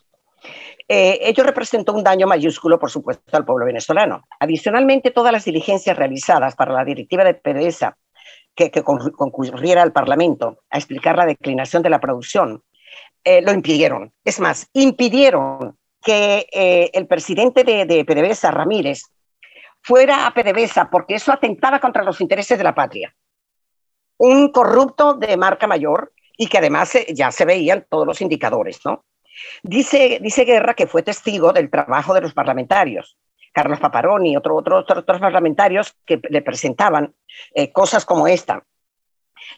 Eh, 0.86 1.18
ello 1.22 1.42
representó 1.42 1.92
un 1.92 2.04
daño 2.04 2.28
mayúsculo, 2.28 2.78
por 2.78 2.90
supuesto, 2.90 3.36
al 3.36 3.44
pueblo 3.44 3.66
venezolano. 3.66 4.28
Adicionalmente, 4.38 5.10
todas 5.10 5.32
las 5.32 5.44
diligencias 5.44 5.96
realizadas 5.96 6.54
para 6.54 6.72
la 6.72 6.84
directiva 6.84 7.24
de 7.24 7.34
PDVSA 7.34 7.96
que, 8.54 8.70
concurriera 8.82 9.82
al 9.82 9.92
Parlamento 9.92 10.58
a 10.70 10.78
explicar 10.78 11.16
la 11.16 11.26
declinación 11.26 11.82
de 11.82 11.90
la 11.90 12.00
producción, 12.00 12.62
eh, 13.24 13.42
lo 13.42 13.52
impidieron. 13.52 14.12
Es 14.24 14.40
más, 14.40 14.68
impidieron 14.72 15.76
que 16.02 16.46
eh, 16.52 16.90
el 16.92 17.06
presidente 17.06 17.64
de, 17.64 18.04
PDVSA, 18.04 18.50
Ramírez, 18.50 19.04
fuera 19.82 20.26
a 20.26 20.34
PDVSA 20.34 20.90
porque 20.90 21.14
eso 21.14 21.32
atentaba 21.32 21.80
contra 21.80 22.04
los 22.04 22.20
intereses 22.20 22.58
de 22.58 22.64
la 22.64 22.74
patria. 22.74 23.14
Un 24.18 24.52
corrupto 24.52 25.14
de 25.14 25.36
marca 25.36 25.66
mayor 25.66 26.12
y 26.36 26.46
que 26.46 26.58
además 26.58 26.94
eh, 26.94 27.06
ya 27.14 27.30
se 27.30 27.44
veían 27.44 27.86
todos 27.88 28.06
los 28.06 28.20
indicadores, 28.20 28.80
¿no? 28.84 29.04
Dice, 29.62 30.20
dice 30.22 30.44
Guerra 30.44 30.74
que 30.74 30.86
fue 30.86 31.02
testigo 31.02 31.52
del 31.52 31.70
trabajo 31.70 32.14
de 32.14 32.20
los 32.20 32.34
parlamentarios, 32.34 33.16
Carlos 33.54 33.78
Paparoni 33.78 34.32
y 34.32 34.36
otro, 34.36 34.56
otro, 34.56 34.78
otros 34.78 35.20
parlamentarios 35.20 35.94
que 36.04 36.20
le 36.28 36.42
presentaban 36.42 37.14
eh, 37.54 37.72
cosas 37.72 38.04
como 38.04 38.26
esta. 38.26 38.64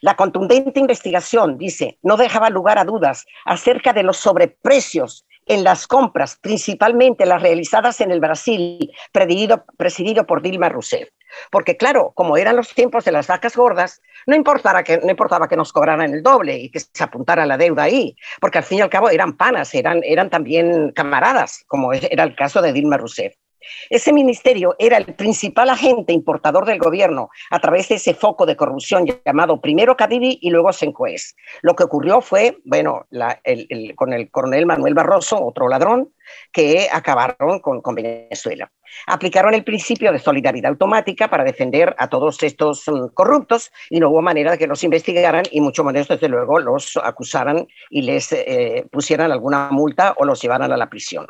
La 0.01 0.15
contundente 0.15 0.79
investigación, 0.79 1.57
dice, 1.57 1.97
no 2.03 2.15
dejaba 2.15 2.49
lugar 2.49 2.77
a 2.77 2.85
dudas 2.85 3.25
acerca 3.45 3.93
de 3.93 4.03
los 4.03 4.17
sobreprecios 4.17 5.25
en 5.47 5.63
las 5.63 5.87
compras, 5.87 6.37
principalmente 6.41 7.25
las 7.25 7.41
realizadas 7.41 8.01
en 8.01 8.11
el 8.11 8.19
Brasil, 8.19 8.91
presidido, 9.11 9.65
presidido 9.77 10.25
por 10.25 10.41
Dilma 10.41 10.69
Rousseff. 10.69 11.09
Porque 11.49 11.77
claro, 11.77 12.11
como 12.15 12.37
eran 12.37 12.55
los 12.55 12.73
tiempos 12.73 13.05
de 13.05 13.11
las 13.11 13.27
vacas 13.27 13.55
gordas, 13.55 14.01
no 14.27 14.35
importaba, 14.35 14.83
que, 14.83 14.97
no 14.97 15.09
importaba 15.09 15.47
que 15.47 15.55
nos 15.55 15.73
cobraran 15.73 16.13
el 16.13 16.21
doble 16.21 16.57
y 16.57 16.69
que 16.69 16.79
se 16.79 17.03
apuntara 17.03 17.45
la 17.45 17.57
deuda 17.57 17.83
ahí, 17.83 18.15
porque 18.39 18.59
al 18.59 18.63
fin 18.63 18.79
y 18.79 18.81
al 18.81 18.89
cabo 18.89 19.09
eran 19.09 19.37
panas, 19.37 19.73
eran, 19.73 20.01
eran 20.03 20.29
también 20.29 20.91
camaradas, 20.91 21.63
como 21.67 21.93
era 21.93 22.23
el 22.23 22.35
caso 22.35 22.61
de 22.61 22.73
Dilma 22.73 22.97
Rousseff. 22.97 23.33
Ese 23.89 24.13
ministerio 24.13 24.75
era 24.79 24.97
el 24.97 25.05
principal 25.15 25.69
agente 25.69 26.13
importador 26.13 26.65
del 26.65 26.79
gobierno 26.79 27.29
a 27.49 27.59
través 27.59 27.89
de 27.89 27.95
ese 27.95 28.13
foco 28.13 28.45
de 28.45 28.55
corrupción 28.55 29.05
llamado 29.25 29.61
primero 29.61 29.95
Cadivi 29.97 30.39
y 30.41 30.49
luego 30.49 30.73
Sencoes. 30.73 31.35
Lo 31.61 31.75
que 31.75 31.83
ocurrió 31.83 32.21
fue, 32.21 32.57
bueno, 32.65 33.07
con 33.95 34.13
el 34.13 34.31
coronel 34.31 34.65
Manuel 34.65 34.93
Barroso, 34.93 35.43
otro 35.43 35.67
ladrón, 35.67 36.13
que 36.51 36.87
acabaron 36.91 37.59
con, 37.59 37.95
Venezuela. 37.95 38.71
Aplicaron 39.07 39.53
el 39.53 39.63
principio 39.63 40.11
de 40.11 40.19
solidaridad 40.19 40.71
automática 40.71 41.29
para 41.29 41.43
defender 41.43 41.95
a 41.97 42.09
todos 42.09 42.41
estos 42.43 42.83
mm, 42.87 43.07
corruptos 43.13 43.71
y 43.89 43.99
no 43.99 44.09
hubo 44.09 44.21
manera 44.21 44.51
de 44.51 44.57
que 44.57 44.67
los 44.67 44.83
investigaran 44.83 45.43
y 45.51 45.61
mucho 45.61 45.83
menos, 45.83 46.07
desde 46.07 46.27
luego, 46.27 46.59
los 46.59 46.97
acusaran 46.97 47.67
y 47.89 48.01
les 48.01 48.31
eh, 48.31 48.85
pusieran 48.91 49.31
alguna 49.31 49.69
multa 49.71 50.13
o 50.17 50.25
los 50.25 50.41
llevaran 50.41 50.71
a 50.71 50.77
la 50.77 50.89
prisión. 50.89 51.27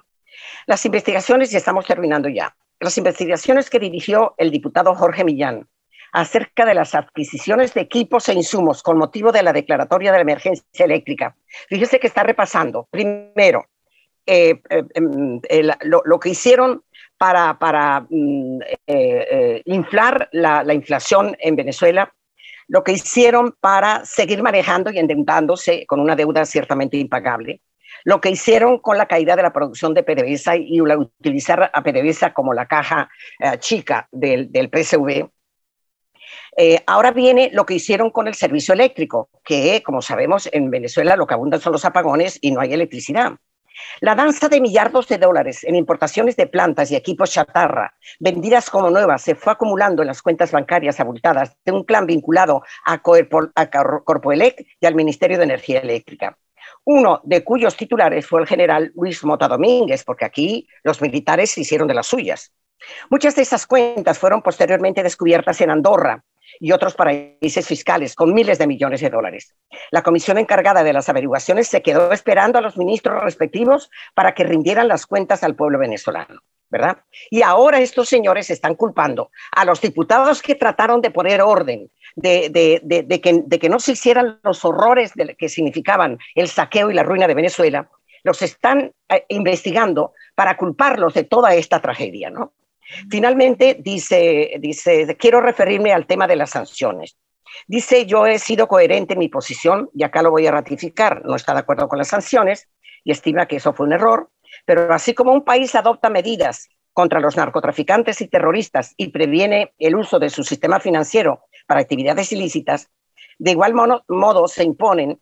Las 0.66 0.86
investigaciones, 0.86 1.54
y 1.54 1.58
estamos 1.58 1.86
terminando 1.86 2.30
ya, 2.30 2.56
las 2.80 2.98
investigaciones 2.98 3.70
que 3.70 3.80
dirigió 3.80 4.36
el 4.38 4.52
diputado 4.52 4.94
Jorge 4.96 5.24
Millán 5.24 5.68
acerca 6.12 6.66
de 6.66 6.74
las 6.74 6.96
adquisiciones 6.96 7.74
de 7.74 7.82
equipos 7.82 8.30
e 8.30 8.34
insumos 8.34 8.82
con 8.82 8.98
motivo 8.98 9.32
de 9.32 9.44
la 9.44 9.54
declaratoria 9.54 10.12
de 10.12 10.18
la 10.18 10.22
emergencia 10.22 10.86
eléctrica. 10.86 11.36
Fíjese 11.70 12.00
que 12.00 12.08
está 12.08 12.24
repasando, 12.24 12.88
primero, 12.90 13.66
eh, 14.26 14.62
eh, 14.70 14.84
em, 14.94 15.40
lo, 15.84 16.20
que 16.20 16.30
hicieron 16.30 16.84
para, 17.18 18.06
mm, 18.10 18.60
eh, 18.86 19.62
inflar 19.66 20.30
la, 20.34 20.64
la, 20.64 20.74
inflación 20.74 21.36
en 21.40 21.56
Venezuela, 21.56 22.14
lo 22.68 22.84
que 22.84 22.92
hicieron 22.92 23.56
para 23.62 24.04
seguir 24.06 24.44
manejando 24.44 24.92
y 24.92 25.00
endeudándose 25.00 25.86
con 25.86 26.00
una 26.00 26.16
deuda 26.16 26.46
ciertamente 26.46 26.98
impagable, 26.98 27.62
lo 28.08 28.22
que 28.22 28.30
hicieron 28.30 28.80
con 28.80 28.98
la 28.98 29.06
caída 29.06 29.36
de 29.36 29.44
la 29.44 29.52
producción 29.52 29.94
de 29.94 30.02
PDVSA 30.02 30.56
y 30.56 30.80
utilizar 30.80 31.70
a 31.74 31.84
PDVSA 31.84 32.34
como 32.34 32.54
la 32.54 32.66
caja 32.66 33.10
eh, 33.38 33.60
chica 33.60 34.08
del, 34.14 34.50
del 34.50 34.70
PSV. 34.70 35.30
Eh, 36.56 36.82
ahora 36.88 37.12
viene 37.12 37.50
lo 37.52 37.66
que 37.66 37.74
hicieron 37.74 38.10
con 38.10 38.30
el 38.30 38.34
servicio 38.34 38.74
eléctrico, 38.74 39.30
que 39.44 39.84
como 39.84 40.02
sabemos 40.02 40.48
en 40.54 40.72
Venezuela 40.72 41.18
lo 41.18 41.28
que 41.28 41.34
abundan 41.34 41.60
son 41.60 41.74
los 41.74 41.84
apagones 41.84 42.40
y 42.40 42.52
no 42.52 42.62
hay 42.62 42.72
electricidad. 42.72 43.34
La 44.00 44.16
danza 44.16 44.48
de 44.48 44.62
millardos 44.62 45.10
de 45.10 45.18
dólares 45.18 45.66
en 45.66 45.76
importaciones 45.76 46.38
de 46.38 46.48
plantas 46.48 46.90
y 46.92 46.96
equipos 46.96 47.32
chatarra, 47.32 47.94
vendidas 48.22 48.70
como 48.70 48.90
nuevas, 48.90 49.22
se 49.22 49.36
fue 49.36 49.52
acumulando 49.52 50.02
en 50.02 50.08
las 50.08 50.22
cuentas 50.22 50.54
bancarias 50.54 51.02
abultadas 51.02 51.58
de 51.66 51.74
un 51.74 51.84
clan 51.84 52.06
vinculado 52.06 52.64
a, 52.86 53.02
Corpoelec 53.02 54.66
y 54.80 54.86
al 54.86 54.96
Ministerio 54.96 55.38
de 55.38 55.44
Energía 55.44 55.82
Eléctrica 55.82 56.38
uno 56.90 57.20
de 57.26 57.44
cuyos 57.44 57.76
titulares 57.76 58.26
fue 58.26 58.40
el 58.40 58.48
general 58.48 58.94
Luis 58.96 59.22
Mota 59.26 59.50
Domínguez, 59.50 60.06
porque 60.06 60.24
aquí 60.24 60.70
los 60.84 61.02
militares 61.02 61.52
se 61.52 61.60
hicieron 61.60 61.86
de 61.86 61.94
las 61.94 62.08
suyas. 62.08 62.54
Muchas 63.10 63.36
de 63.36 63.42
esas 63.42 63.68
cuentas 63.68 64.18
fueron 64.18 64.42
posteriormente 64.42 65.04
descubiertas 65.04 65.60
en 65.60 65.70
Andorra 65.70 66.24
y 66.62 66.72
otros 66.72 66.96
países 66.96 67.68
fiscales 67.68 68.16
con 68.16 68.34
miles 68.34 68.58
de 68.58 68.68
millones 68.68 69.02
de 69.02 69.10
dólares. 69.10 69.54
La 69.92 70.02
comisión 70.02 70.38
encargada 70.38 70.82
de 70.82 70.94
las 70.94 71.10
averiguaciones 71.10 71.68
se 71.68 71.82
quedó 71.82 72.14
esperando 72.14 72.58
a 72.58 72.62
los 72.62 72.78
ministros 72.78 73.22
respectivos 73.22 73.92
para 74.14 74.34
que 74.34 74.46
rindieran 74.46 74.88
las 74.88 75.06
cuentas 75.06 75.44
al 75.44 75.58
pueblo 75.58 75.80
venezolano. 75.80 76.40
¿Verdad? 76.70 76.98
Y 77.30 77.42
ahora 77.42 77.80
estos 77.80 78.10
señores 78.10 78.50
están 78.50 78.76
culpando 78.76 79.32
a 79.52 79.66
los 79.66 79.82
diputados 79.82 80.42
que 80.42 80.56
trataron 80.56 81.02
de 81.02 81.12
poner 81.12 81.42
orden, 81.42 81.90
de, 82.16 83.60
que, 83.62 83.70
no 83.70 83.80
se 83.80 83.94
hicieran 83.94 84.40
los 84.44 84.66
horrores 84.66 85.14
que 85.38 85.50
significaban 85.50 86.18
el 86.36 86.48
saqueo 86.48 86.92
y 86.92 86.94
la 86.94 87.04
ruina 87.04 87.28
de 87.28 87.36
Venezuela, 87.36 87.90
los 88.24 88.42
están 88.42 88.92
eh, 89.10 89.26
investigando 89.30 90.14
para 90.36 90.58
culparlos 90.58 91.14
de 91.14 91.24
toda 91.24 91.54
esta 91.56 91.80
tragedia. 91.80 92.32
Finalmente, 93.10 93.78
dice, 93.80 94.60
quiero 95.18 95.42
referirme 95.42 95.94
al 95.94 96.06
tema 96.06 96.28
de 96.28 96.36
las 96.36 96.52
sanciones. 96.52 97.18
Dice, 97.66 98.06
yo 98.06 98.26
he 98.26 98.40
sido 98.40 98.68
coherente 98.68 99.14
en 99.14 99.20
mi 99.20 99.30
posición 99.30 99.90
y 99.94 100.04
acá 100.04 100.22
lo 100.22 100.32
voy 100.32 100.46
a 100.48 100.52
ratificar. 100.52 101.24
No 101.26 101.36
está 101.36 101.54
de 101.54 101.60
acuerdo 101.60 101.88
con 101.88 101.98
las 101.98 102.10
sanciones 102.10 102.70
y 103.04 103.12
estima 103.12 103.46
que 103.46 103.58
eso 103.58 103.74
fue 103.74 103.86
un 103.86 103.94
error, 103.94 104.30
pero 104.68 104.94
así 104.94 105.14
como 105.14 105.32
un 105.32 105.46
país 105.46 105.74
adopta 105.76 106.10
medidas 106.10 106.68
contra 106.92 107.22
los 107.22 107.38
narcotraficantes 107.38 108.20
y 108.20 108.28
terroristas 108.28 108.94
y 108.98 109.12
previene 109.12 109.74
el 109.78 109.96
uso 109.96 110.20
de 110.20 110.30
su 110.30 110.44
sistema 110.44 110.82
financiero 110.82 111.46
para 111.68 111.80
actividades 111.80 112.34
ilícitas, 112.34 112.90
de 113.40 113.52
igual 113.52 113.74
modo, 113.74 114.48
se 114.50 114.66
imponen 114.66 115.22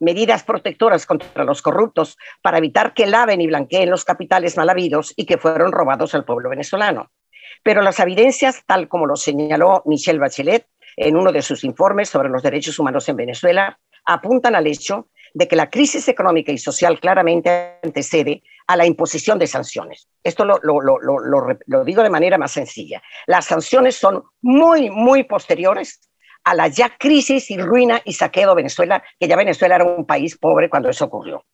medidas 0.00 0.42
protectoras 0.42 1.06
contra 1.06 1.44
los 1.44 1.62
corruptos 1.62 2.18
para 2.42 2.58
evitar 2.58 2.92
que 2.92 3.06
laven 3.06 3.40
y 3.40 3.46
blanqueen 3.46 3.88
los 3.88 4.04
capitales 4.04 4.56
mal 4.56 4.68
habidos 4.68 5.14
y 5.14 5.26
que 5.26 5.38
fueron 5.38 5.70
robados 5.70 6.16
al 6.16 6.24
pueblo 6.24 6.50
venezolano. 6.50 7.12
Pero 7.62 7.82
las 7.82 8.00
evidencias, 8.00 8.64
tal 8.66 8.88
como 8.88 9.06
lo 9.06 9.14
señaló 9.14 9.84
Michelle 9.86 10.18
Bachelet 10.18 10.66
en 10.96 11.16
uno 11.16 11.30
de 11.30 11.42
sus 11.42 11.62
informes 11.62 12.08
sobre 12.08 12.30
los 12.30 12.42
derechos 12.42 12.80
humanos 12.80 13.08
en 13.08 13.14
Venezuela, 13.14 13.78
apuntan 14.04 14.56
al 14.56 14.66
hecho 14.66 15.08
de 15.34 15.48
que 15.48 15.56
la 15.56 15.70
crisis 15.70 16.08
económica 16.08 16.52
y 16.52 16.58
social 16.58 17.00
claramente 17.00 17.78
antecede 17.82 18.42
a 18.66 18.76
la 18.76 18.86
imposición 18.86 19.38
de 19.38 19.46
sanciones. 19.46 20.08
Esto 20.22 20.44
lo, 20.44 21.84
digo 21.84 22.02
de 22.02 22.10
manera 22.10 22.38
más 22.38 22.52
sencilla. 22.52 23.02
Las 23.26 23.46
sanciones 23.46 23.96
son 23.96 24.22
muy, 24.40 24.90
muy 24.90 25.24
posteriores 25.24 26.08
a 26.44 26.54
la 26.54 26.68
ya 26.68 26.96
crisis 26.98 27.50
y 27.50 27.58
ruina 27.58 28.00
y 28.04 28.14
saqueo 28.14 28.50
de 28.50 28.56
Venezuela, 28.56 29.02
que 29.18 29.28
ya 29.28 29.36
Venezuela 29.36 29.76
era 29.76 29.84
un 29.84 30.06
país 30.06 30.36
pobre 30.38 30.68
cuando 30.68 30.88
eso 30.88 31.04
ocurrió 31.04 31.44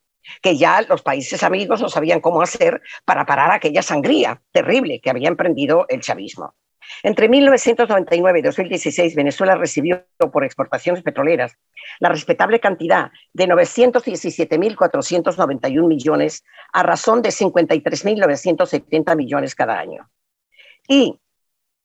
que 0.42 0.56
ya 0.56 0.82
los 0.82 1.02
países 1.02 1.42
amigos 1.42 1.80
no 1.80 1.88
sabían 1.88 2.20
cómo 2.20 2.42
hacer 2.42 2.82
para 3.04 3.24
parar 3.24 3.50
aquella 3.50 3.82
sangría 3.82 4.42
terrible 4.52 5.00
que 5.00 5.10
había 5.10 5.28
emprendido 5.28 5.86
el 5.88 6.00
chavismo. 6.00 6.54
Entre 7.02 7.28
1999 7.28 8.38
y 8.38 8.42
2016, 8.42 9.14
Venezuela 9.14 9.56
recibió 9.56 10.06
por 10.32 10.44
exportaciones 10.44 11.02
petroleras 11.02 11.58
la 12.00 12.08
respetable 12.08 12.58
cantidad 12.60 13.10
de 13.32 13.48
917.491 13.48 15.86
millones 15.86 16.44
a 16.72 16.82
razón 16.82 17.20
de 17.22 17.30
53.970 17.30 19.16
millones 19.16 19.54
cada 19.54 19.78
año. 19.78 20.10
Y 20.88 21.20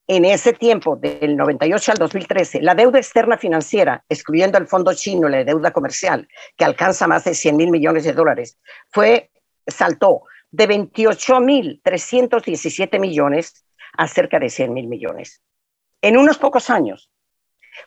en 0.06 0.26
ese 0.26 0.52
tiempo, 0.52 0.96
del 0.96 1.34
98 1.36 1.92
al 1.92 1.98
2013, 1.98 2.60
la 2.60 2.74
deuda 2.74 2.98
externa 2.98 3.38
financiera, 3.38 4.04
excluyendo 4.08 4.58
el 4.58 4.66
fondo 4.66 4.92
chino, 4.92 5.30
la 5.30 5.44
deuda 5.44 5.72
comercial, 5.72 6.28
que 6.56 6.66
alcanza 6.66 7.06
más 7.06 7.24
de 7.24 7.30
100.000 7.30 7.70
millones 7.70 8.04
de 8.04 8.12
dólares, 8.12 8.58
fue, 8.90 9.30
saltó 9.66 10.24
de 10.50 10.68
28.317 10.68 13.00
millones 13.00 13.63
a 13.96 14.08
cerca 14.08 14.38
de 14.38 14.50
100 14.50 14.72
mil 14.72 14.86
millones. 14.86 15.42
En 16.00 16.16
unos 16.16 16.38
pocos 16.38 16.70
años, 16.70 17.10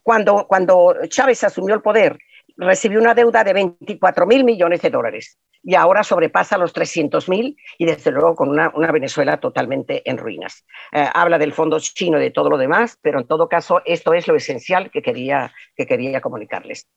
cuando, 0.03 0.47
cuando 0.47 0.95
Chávez 1.07 1.43
asumió 1.43 1.75
el 1.75 1.81
poder, 1.81 2.17
recibió 2.57 2.99
una 2.99 3.13
deuda 3.13 3.43
de 3.43 3.53
24 3.53 4.25
mil 4.25 4.43
millones 4.43 4.81
de 4.81 4.89
dólares 4.89 5.37
y 5.63 5.75
ahora 5.75 6.03
sobrepasa 6.03 6.57
los 6.57 6.73
300 6.73 7.29
mil 7.29 7.57
y 7.77 7.85
desde 7.85 8.11
luego 8.11 8.35
con 8.35 8.49
una, 8.49 8.69
Venezuela 8.91 9.39
totalmente 9.39 10.09
en 10.09 10.17
ruinas. 10.17 10.65
Eh, 10.91 11.07
habla 11.13 11.37
del 11.37 11.53
fondo 11.53 11.79
chino 11.79 12.17
y 12.19 12.21
de 12.21 12.31
todo 12.31 12.49
lo 12.49 12.57
demás, 12.57 12.97
pero 13.01 13.19
en 13.19 13.27
todo 13.27 13.47
caso 13.47 13.81
esto 13.85 14.13
es 14.13 14.27
lo 14.27 14.35
esencial 14.35 14.89
que 14.91 15.01
quería, 15.01 15.53
que 15.75 15.85
quería 15.85 16.21
comunicarles. 16.21 16.87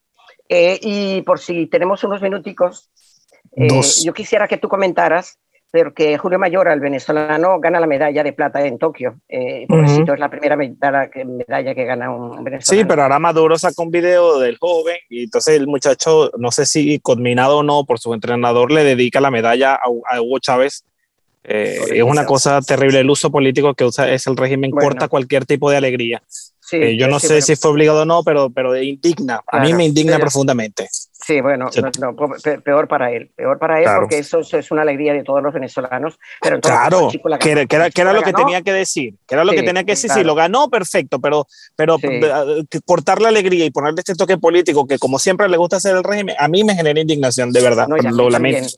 Eh, 0.48 0.78
y 0.82 1.22
por 1.22 1.38
si 1.38 1.66
tenemos 1.66 2.02
unos 2.04 2.22
minuticos, 2.22 2.90
eh, 3.56 3.80
yo 4.04 4.12
quisiera 4.12 4.46
que 4.46 4.58
tú 4.58 4.68
comentaras 4.68 5.38
pero 5.70 5.94
que 5.94 6.18
Julio 6.18 6.38
Mayora, 6.38 6.72
el 6.72 6.80
venezolano, 6.80 7.60
gana 7.60 7.78
la 7.78 7.86
medalla 7.86 8.24
de 8.24 8.32
plata 8.32 8.64
en 8.66 8.78
Tokio. 8.78 9.20
Eh, 9.28 9.66
es 9.68 10.18
la 10.18 10.28
primera 10.28 10.56
medalla 10.56 11.08
que, 11.08 11.24
medalla 11.24 11.74
que 11.74 11.84
gana 11.84 12.10
un 12.10 12.42
venezolano. 12.42 12.82
Sí, 12.82 12.84
pero 12.88 13.02
ahora 13.02 13.20
Maduro 13.20 13.56
sacó 13.56 13.84
un 13.84 13.90
video 13.90 14.40
del 14.40 14.58
joven 14.58 14.96
y 15.08 15.24
entonces 15.24 15.56
el 15.56 15.68
muchacho, 15.68 16.32
no 16.38 16.50
sé 16.50 16.66
si 16.66 16.98
conminado 16.98 17.58
o 17.58 17.62
no 17.62 17.84
por 17.84 18.00
su 18.00 18.12
entrenador, 18.14 18.72
le 18.72 18.82
dedica 18.82 19.20
la 19.20 19.30
medalla 19.30 19.74
a, 19.74 20.20
Hugo 20.20 20.40
Chávez. 20.40 20.84
Eh, 21.44 21.78
es 21.94 22.02
una 22.02 22.26
cosa 22.26 22.60
terrible 22.60 23.00
el 23.00 23.08
uso 23.08 23.30
político 23.30 23.72
que 23.74 23.84
usa 23.84 24.10
es 24.10 24.26
el 24.26 24.36
régimen 24.36 24.72
corta 24.72 25.08
cualquier 25.08 25.46
tipo 25.46 25.70
de 25.70 25.76
alegría. 25.76 26.22
Eh, 26.72 26.96
yo 26.96 27.08
no 27.08 27.18
sé 27.18 27.40
si 27.42 27.56
fue 27.56 27.70
obligado 27.70 28.02
o 28.02 28.04
no, 28.04 28.22
pero, 28.22 28.50
pero 28.50 28.76
indigna. 28.80 29.40
A 29.46 29.60
mí 29.60 29.72
me 29.74 29.84
indigna 29.84 30.18
profundamente. 30.18 30.88
Sí, 31.22 31.40
bueno, 31.40 31.68
peor 32.64 32.88
para 32.88 33.12
él, 33.12 33.30
peor 33.36 33.58
para 33.58 33.80
él 33.80 33.86
porque 33.98 34.18
eso, 34.18 34.40
es 34.40 34.70
una 34.70 34.82
alegría 34.82 35.12
de 35.12 35.22
todos 35.22 35.42
los 35.42 35.52
venezolanos. 35.52 36.18
Pero 36.40 36.60
claro, 36.60 37.10
que, 37.38 37.50
era, 37.50 38.12
lo 38.12 38.22
que 38.22 38.32
tenía 38.32 38.62
que 38.62 38.72
decir, 38.72 39.14
que 39.26 39.34
era 39.34 39.44
lo 39.44 39.52
que 39.52 39.62
tenía 39.62 39.84
que 39.84 39.92
decir, 39.92 40.10
si 40.10 40.24
lo 40.24 40.34
ganó, 40.34 40.68
perfecto, 40.70 41.20
pero, 41.20 41.46
pero 41.76 41.98
cortar 42.84 43.20
la 43.20 43.28
alegría 43.28 43.64
y 43.64 43.70
ponerle 43.70 44.00
este 44.00 44.14
toque 44.14 44.38
político 44.38 44.86
que 44.86 44.98
como 44.98 45.18
siempre 45.18 45.48
le 45.48 45.56
gusta 45.56 45.76
hacer 45.76 45.96
el 45.96 46.04
régimen, 46.04 46.34
a 46.38 46.48
mí 46.48 46.64
me 46.64 46.74
genera 46.74 47.00
indignación, 47.00 47.52
de 47.52 47.60
verdad, 47.62 47.86
lo 47.88 48.30
lamento. 48.30 48.68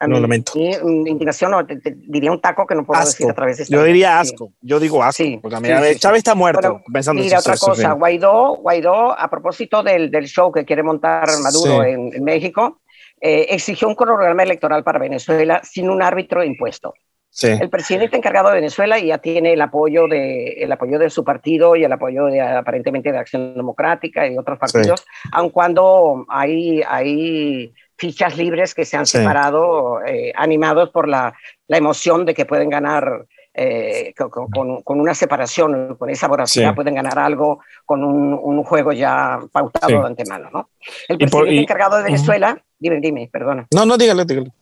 A 0.00 0.06
no 0.06 0.18
lamento. 0.18 0.52
indignación, 0.56 1.50
no, 1.50 1.62
diría 2.08 2.32
un 2.32 2.40
taco 2.40 2.66
que 2.66 2.74
no 2.74 2.84
puedo 2.84 2.98
decir 2.98 3.28
a 3.28 3.34
través 3.34 3.58
de 3.58 3.62
esta 3.64 3.76
Yo 3.76 3.84
diría 3.84 4.18
asco, 4.18 4.52
yo 4.62 4.80
digo 4.80 5.02
asco, 5.02 5.24
porque 5.42 5.56
a 5.56 5.60
mí 5.60 5.68
Chávez 5.98 6.18
está 6.18 6.34
muerto. 6.34 6.80
pensando 6.90 7.22
mira, 7.22 7.38
otra 7.38 7.56
cosa, 7.56 7.92
Guaidó, 7.92 8.56
Guaidó, 8.56 9.18
a 9.18 9.28
propósito 9.28 9.82
del, 9.82 10.10
del 10.10 10.26
show 10.26 10.50
que 10.50 10.64
quiere 10.64 10.82
montar 10.82 11.28
Maduro 11.42 11.84
en, 11.84 12.10
en, 12.14 12.24
México, 12.24 12.80
eh, 13.20 13.46
exigió 13.50 13.88
un 13.88 13.94
cronograma 13.94 14.42
electoral 14.42 14.82
para 14.82 14.98
Venezuela 14.98 15.60
sin 15.62 15.90
un 15.90 16.02
árbitro 16.02 16.42
impuesto. 16.42 16.94
Sí. 17.28 17.48
El 17.48 17.68
presidente 17.68 18.16
encargado 18.16 18.48
de 18.48 18.54
Venezuela 18.54 18.98
ya 18.98 19.18
tiene 19.18 19.52
el 19.52 19.60
apoyo 19.60 20.08
de, 20.08 20.54
el 20.54 20.72
apoyo 20.72 20.98
de 20.98 21.10
su 21.10 21.22
partido 21.22 21.76
y 21.76 21.84
el 21.84 21.92
apoyo 21.92 22.24
de, 22.26 22.40
aparentemente 22.40 23.12
de 23.12 23.18
Acción 23.18 23.54
Democrática 23.54 24.26
y 24.26 24.38
otros 24.38 24.58
partidos, 24.58 25.04
aun 25.32 25.50
cuando 25.50 26.24
hay, 26.30 26.82
hay 26.88 27.74
fichas 27.96 28.36
libres 28.36 28.74
que 28.74 28.84
se 28.84 28.96
han 28.96 29.06
separado, 29.06 30.04
eh, 30.04 30.32
animados 30.34 30.90
por 30.90 31.08
la, 31.08 31.34
la, 31.66 31.76
emoción 31.76 32.24
de 32.24 32.34
que 32.34 32.44
pueden 32.44 32.68
ganar 32.68 33.26
eh, 33.54 34.12
con, 34.16 34.82
con, 34.82 35.00
una 35.00 35.14
separación, 35.14 35.96
con 35.96 36.10
esa 36.10 36.28
voracidad, 36.28 36.74
pueden 36.74 36.94
ganar 36.94 37.18
algo 37.18 37.60
con 37.86 38.04
un, 38.04 38.34
un 38.34 38.62
juego 38.64 38.92
ya 38.92 39.38
pautado 39.50 40.00
de 40.00 40.06
antemano. 40.06 40.50
¿no? 40.52 40.68
El 41.08 41.16
presidente 41.16 41.60
encargado 41.60 41.96
de 41.96 42.04
Venezuela, 42.04 42.62
dime, 42.78 43.00
dime, 43.00 43.30
perdona. 43.32 43.66
No, 43.74 43.86
no, 43.86 43.96
dígale, 43.96 44.24
dígale. 44.26 44.52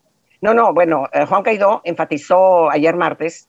No, 0.41 0.55
no, 0.55 0.73
bueno, 0.73 1.09
eh, 1.13 1.25
Juan 1.27 1.43
Caidó 1.43 1.81
enfatizó 1.85 2.71
ayer 2.71 2.95
martes 2.95 3.49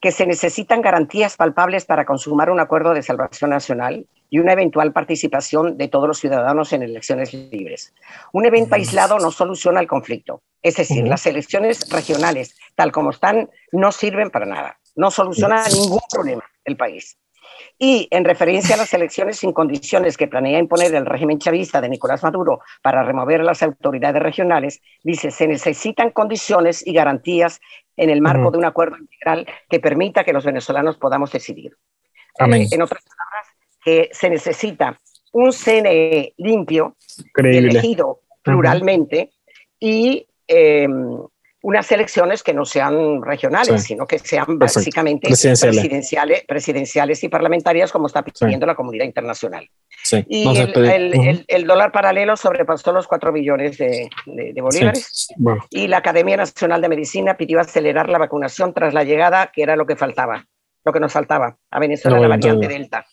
que 0.00 0.12
se 0.12 0.26
necesitan 0.26 0.82
garantías 0.82 1.36
palpables 1.36 1.84
para 1.84 2.04
consumar 2.04 2.50
un 2.50 2.60
acuerdo 2.60 2.92
de 2.92 3.02
salvación 3.02 3.50
nacional 3.50 4.06
y 4.28 4.38
una 4.38 4.52
eventual 4.52 4.92
participación 4.92 5.78
de 5.78 5.88
todos 5.88 6.08
los 6.08 6.18
ciudadanos 6.18 6.72
en 6.72 6.82
elecciones 6.82 7.32
libres. 7.32 7.94
Un 8.32 8.46
evento 8.46 8.74
aislado 8.74 9.18
no 9.18 9.30
soluciona 9.30 9.80
el 9.80 9.86
conflicto. 9.86 10.42
Es 10.62 10.76
decir, 10.76 11.06
las 11.06 11.26
elecciones 11.26 11.88
regionales, 11.90 12.56
tal 12.74 12.92
como 12.92 13.10
están, 13.10 13.48
no 13.72 13.92
sirven 13.92 14.30
para 14.30 14.46
nada. 14.46 14.78
No 14.96 15.10
solucionan 15.10 15.64
ningún 15.72 16.00
problema 16.10 16.44
el 16.64 16.76
país. 16.76 17.16
Y 17.78 18.08
en 18.10 18.24
referencia 18.24 18.74
a 18.74 18.78
las 18.78 18.94
elecciones 18.94 19.38
sin 19.38 19.52
condiciones 19.52 20.16
que 20.16 20.28
planea 20.28 20.58
imponer 20.58 20.94
el 20.94 21.04
régimen 21.04 21.38
chavista 21.38 21.80
de 21.80 21.90
Nicolás 21.90 22.22
Maduro 22.22 22.60
para 22.82 23.02
remover 23.02 23.42
a 23.42 23.44
las 23.44 23.62
autoridades 23.62 24.22
regionales, 24.22 24.80
dice, 25.02 25.30
se 25.30 25.46
necesitan 25.46 26.10
condiciones 26.10 26.86
y 26.86 26.94
garantías 26.94 27.60
en 27.96 28.10
el 28.10 28.22
marco 28.22 28.50
de 28.50 28.58
un 28.58 28.64
acuerdo 28.64 28.96
integral 28.96 29.46
que 29.68 29.80
permita 29.80 30.24
que 30.24 30.32
los 30.32 30.44
venezolanos 30.44 30.96
podamos 30.96 31.32
decidir. 31.32 31.76
Amén. 32.38 32.66
en 32.70 32.82
otras 32.82 33.02
palabras, 33.02 33.56
que 33.82 34.10
se 34.12 34.28
necesita 34.28 35.00
un 35.32 35.52
CNE 35.52 36.34
limpio, 36.38 36.96
elegido 37.34 38.20
pluralmente 38.42 39.32
y 39.78 40.26
em, 40.46 41.18
unas 41.66 41.90
elecciones 41.90 42.44
que 42.44 42.54
no 42.54 42.64
sean 42.64 43.20
regionales, 43.22 43.82
sino 43.82 44.06
que 44.06 44.20
sean 44.20 44.56
básicamente 44.56 45.26
presidenciales. 45.26 46.44
presidenciales. 46.46 47.24
y 47.24 47.28
parlamentarias, 47.28 47.90
como 47.90 48.06
está 48.06 48.22
pidiendo 48.22 48.66
la 48.66 48.76
comunidad 48.76 49.04
internacional. 49.04 49.68
Y 50.28 50.46
el, 51.48 51.66
dólar 51.66 51.90
paralelo 51.90 52.36
sobrepasó 52.36 52.92
los 52.92 53.08
4 53.08 53.32
billones 53.32 53.78
de, 53.78 54.08
bolívares. 54.62 55.26
Y 55.70 55.88
la 55.88 55.96
Academia 55.96 56.36
Nacional 56.36 56.80
de 56.80 56.88
Medicina 56.88 57.36
pidió 57.36 57.58
acelerar 57.58 58.08
la 58.10 58.18
vacunación 58.18 58.72
tras 58.72 58.94
la 58.94 59.02
llegada, 59.02 59.50
que 59.52 59.64
era 59.64 59.74
lo 59.74 59.86
que 59.86 59.96
faltaba, 59.96 60.46
lo 60.84 60.92
que 60.92 61.00
nos 61.00 61.12
faltaba 61.12 61.58
a 61.68 61.80
Venezuela, 61.80 62.20
la 62.20 62.28
variante 62.28 62.68
Delta. 62.68 63.04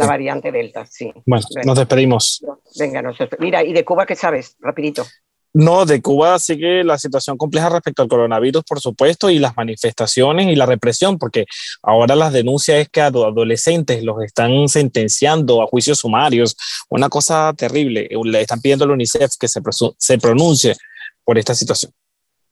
La 0.00 0.06
variante 0.06 0.50
Delta, 0.50 0.84
sí. 0.84 1.12
Bueno, 1.26 1.44
nos 1.64 1.78
despedimos. 1.78 2.44
Venga, 2.76 3.02
nos 3.02 3.16
Mira, 3.38 3.62
¿y 3.62 3.72
de 3.72 3.84
Cuba 3.84 4.04
qué 4.04 4.16
sabes? 4.16 4.56
Rapidito. 4.58 5.04
No, 5.52 5.84
de 5.84 6.00
Cuba 6.00 6.38
sigue 6.38 6.84
la 6.84 6.96
situación 6.96 7.36
compleja 7.36 7.68
respecto 7.68 8.02
al 8.02 8.08
coronavirus, 8.08 8.62
por 8.62 8.80
supuesto, 8.80 9.30
y 9.30 9.40
las 9.40 9.56
manifestaciones 9.56 10.46
y 10.46 10.54
la 10.54 10.66
represión, 10.66 11.18
porque 11.18 11.46
ahora 11.82 12.14
las 12.14 12.32
denuncias 12.32 12.78
es 12.78 12.88
que 12.88 13.00
a 13.00 13.06
adolescentes 13.06 14.04
los 14.04 14.22
están 14.22 14.68
sentenciando 14.68 15.60
a 15.62 15.66
juicios 15.66 15.98
sumarios, 15.98 16.56
una 16.88 17.08
cosa 17.08 17.52
terrible. 17.56 18.08
Le 18.24 18.40
están 18.40 18.60
pidiendo 18.60 18.84
al 18.84 18.92
UNICEF 18.92 19.32
que 19.40 19.48
se, 19.48 19.60
se 19.98 20.18
pronuncie 20.18 20.76
por 21.24 21.36
esta 21.36 21.54
situación 21.54 21.92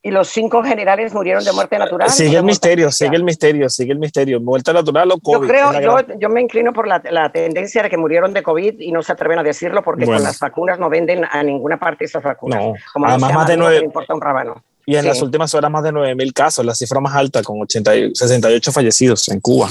y 0.02 0.10
los 0.10 0.28
cinco 0.28 0.62
generales 0.62 1.12
murieron 1.12 1.44
de 1.44 1.52
muerte 1.52 1.78
natural. 1.78 2.08
Sigue 2.10 2.36
el 2.36 2.44
misterio, 2.44 2.90
sigue 2.92 3.16
el 3.16 3.24
misterio, 3.24 3.68
sigue 3.68 3.92
el 3.92 3.98
misterio. 3.98 4.40
Muerte 4.40 4.72
natural 4.72 5.10
o 5.10 5.18
COVID. 5.18 5.40
Yo 5.40 5.48
creo, 5.48 5.80
yo, 5.80 6.18
yo, 6.18 6.28
me 6.28 6.40
inclino 6.40 6.72
por 6.72 6.86
la, 6.86 7.02
la, 7.10 7.30
tendencia 7.30 7.82
de 7.82 7.90
que 7.90 7.96
murieron 7.96 8.32
de 8.32 8.42
COVID 8.42 8.80
y 8.80 8.92
no 8.92 9.02
se 9.02 9.12
atreven 9.12 9.38
a 9.40 9.42
decirlo 9.42 9.82
porque 9.82 10.06
con 10.06 10.22
las 10.22 10.38
vacunas 10.38 10.78
no 10.78 10.88
venden 10.88 11.24
a 11.24 11.42
ninguna 11.42 11.78
parte 11.78 12.04
esas 12.04 12.22
vacunas. 12.22 12.62
No, 12.62 12.74
Como 12.92 13.06
además 13.06 13.34
más 13.34 13.48
de 13.48 13.56
nueve. 13.56 13.84
importa 13.84 14.14
un 14.14 14.20
rábano. 14.20 14.62
Y 14.86 14.96
en 14.96 15.04
las 15.04 15.20
últimas 15.20 15.52
horas 15.54 15.70
más 15.70 15.82
de 15.82 15.92
9.000 15.92 16.32
casos, 16.32 16.64
la 16.64 16.74
cifra 16.74 16.98
más 16.98 17.14
alta, 17.14 17.42
con 17.42 17.60
80, 17.60 17.92
68 18.14 18.72
fallecidos 18.72 19.28
en 19.28 19.38
Cuba. 19.38 19.68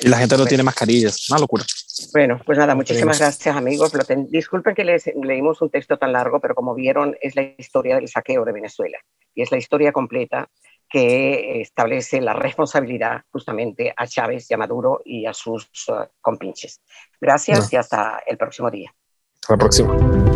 Y 0.00 0.08
la 0.08 0.18
gente 0.18 0.36
no 0.36 0.46
tiene 0.46 0.62
mascarillas. 0.62 1.30
Una 1.30 1.40
locura. 1.40 1.64
Bueno, 2.12 2.40
pues 2.44 2.58
nada, 2.58 2.74
muchísimas 2.74 3.18
gracias 3.18 3.56
amigos. 3.56 3.92
Disculpen 4.28 4.74
que 4.74 4.84
les 4.84 5.10
leímos 5.22 5.62
un 5.62 5.70
texto 5.70 5.96
tan 5.96 6.12
largo, 6.12 6.40
pero 6.40 6.54
como 6.54 6.74
vieron 6.74 7.16
es 7.20 7.34
la 7.36 7.42
historia 7.56 7.96
del 7.96 8.08
saqueo 8.08 8.44
de 8.44 8.52
Venezuela 8.52 8.98
y 9.34 9.42
es 9.42 9.50
la 9.50 9.58
historia 9.58 9.92
completa 9.92 10.48
que 10.88 11.60
establece 11.60 12.20
la 12.20 12.32
responsabilidad 12.32 13.22
justamente 13.30 13.92
a 13.96 14.06
Chávez 14.06 14.50
y 14.50 14.54
a 14.54 14.56
Maduro 14.56 15.02
y 15.04 15.26
a 15.26 15.32
sus 15.32 15.68
uh, 15.88 16.06
compinches. 16.20 16.80
Gracias 17.20 17.72
y 17.72 17.76
hasta 17.76 18.20
el 18.26 18.36
próximo 18.36 18.70
día. 18.70 18.94
Hasta 19.40 19.54
la 19.54 19.58
próxima. 19.58 20.35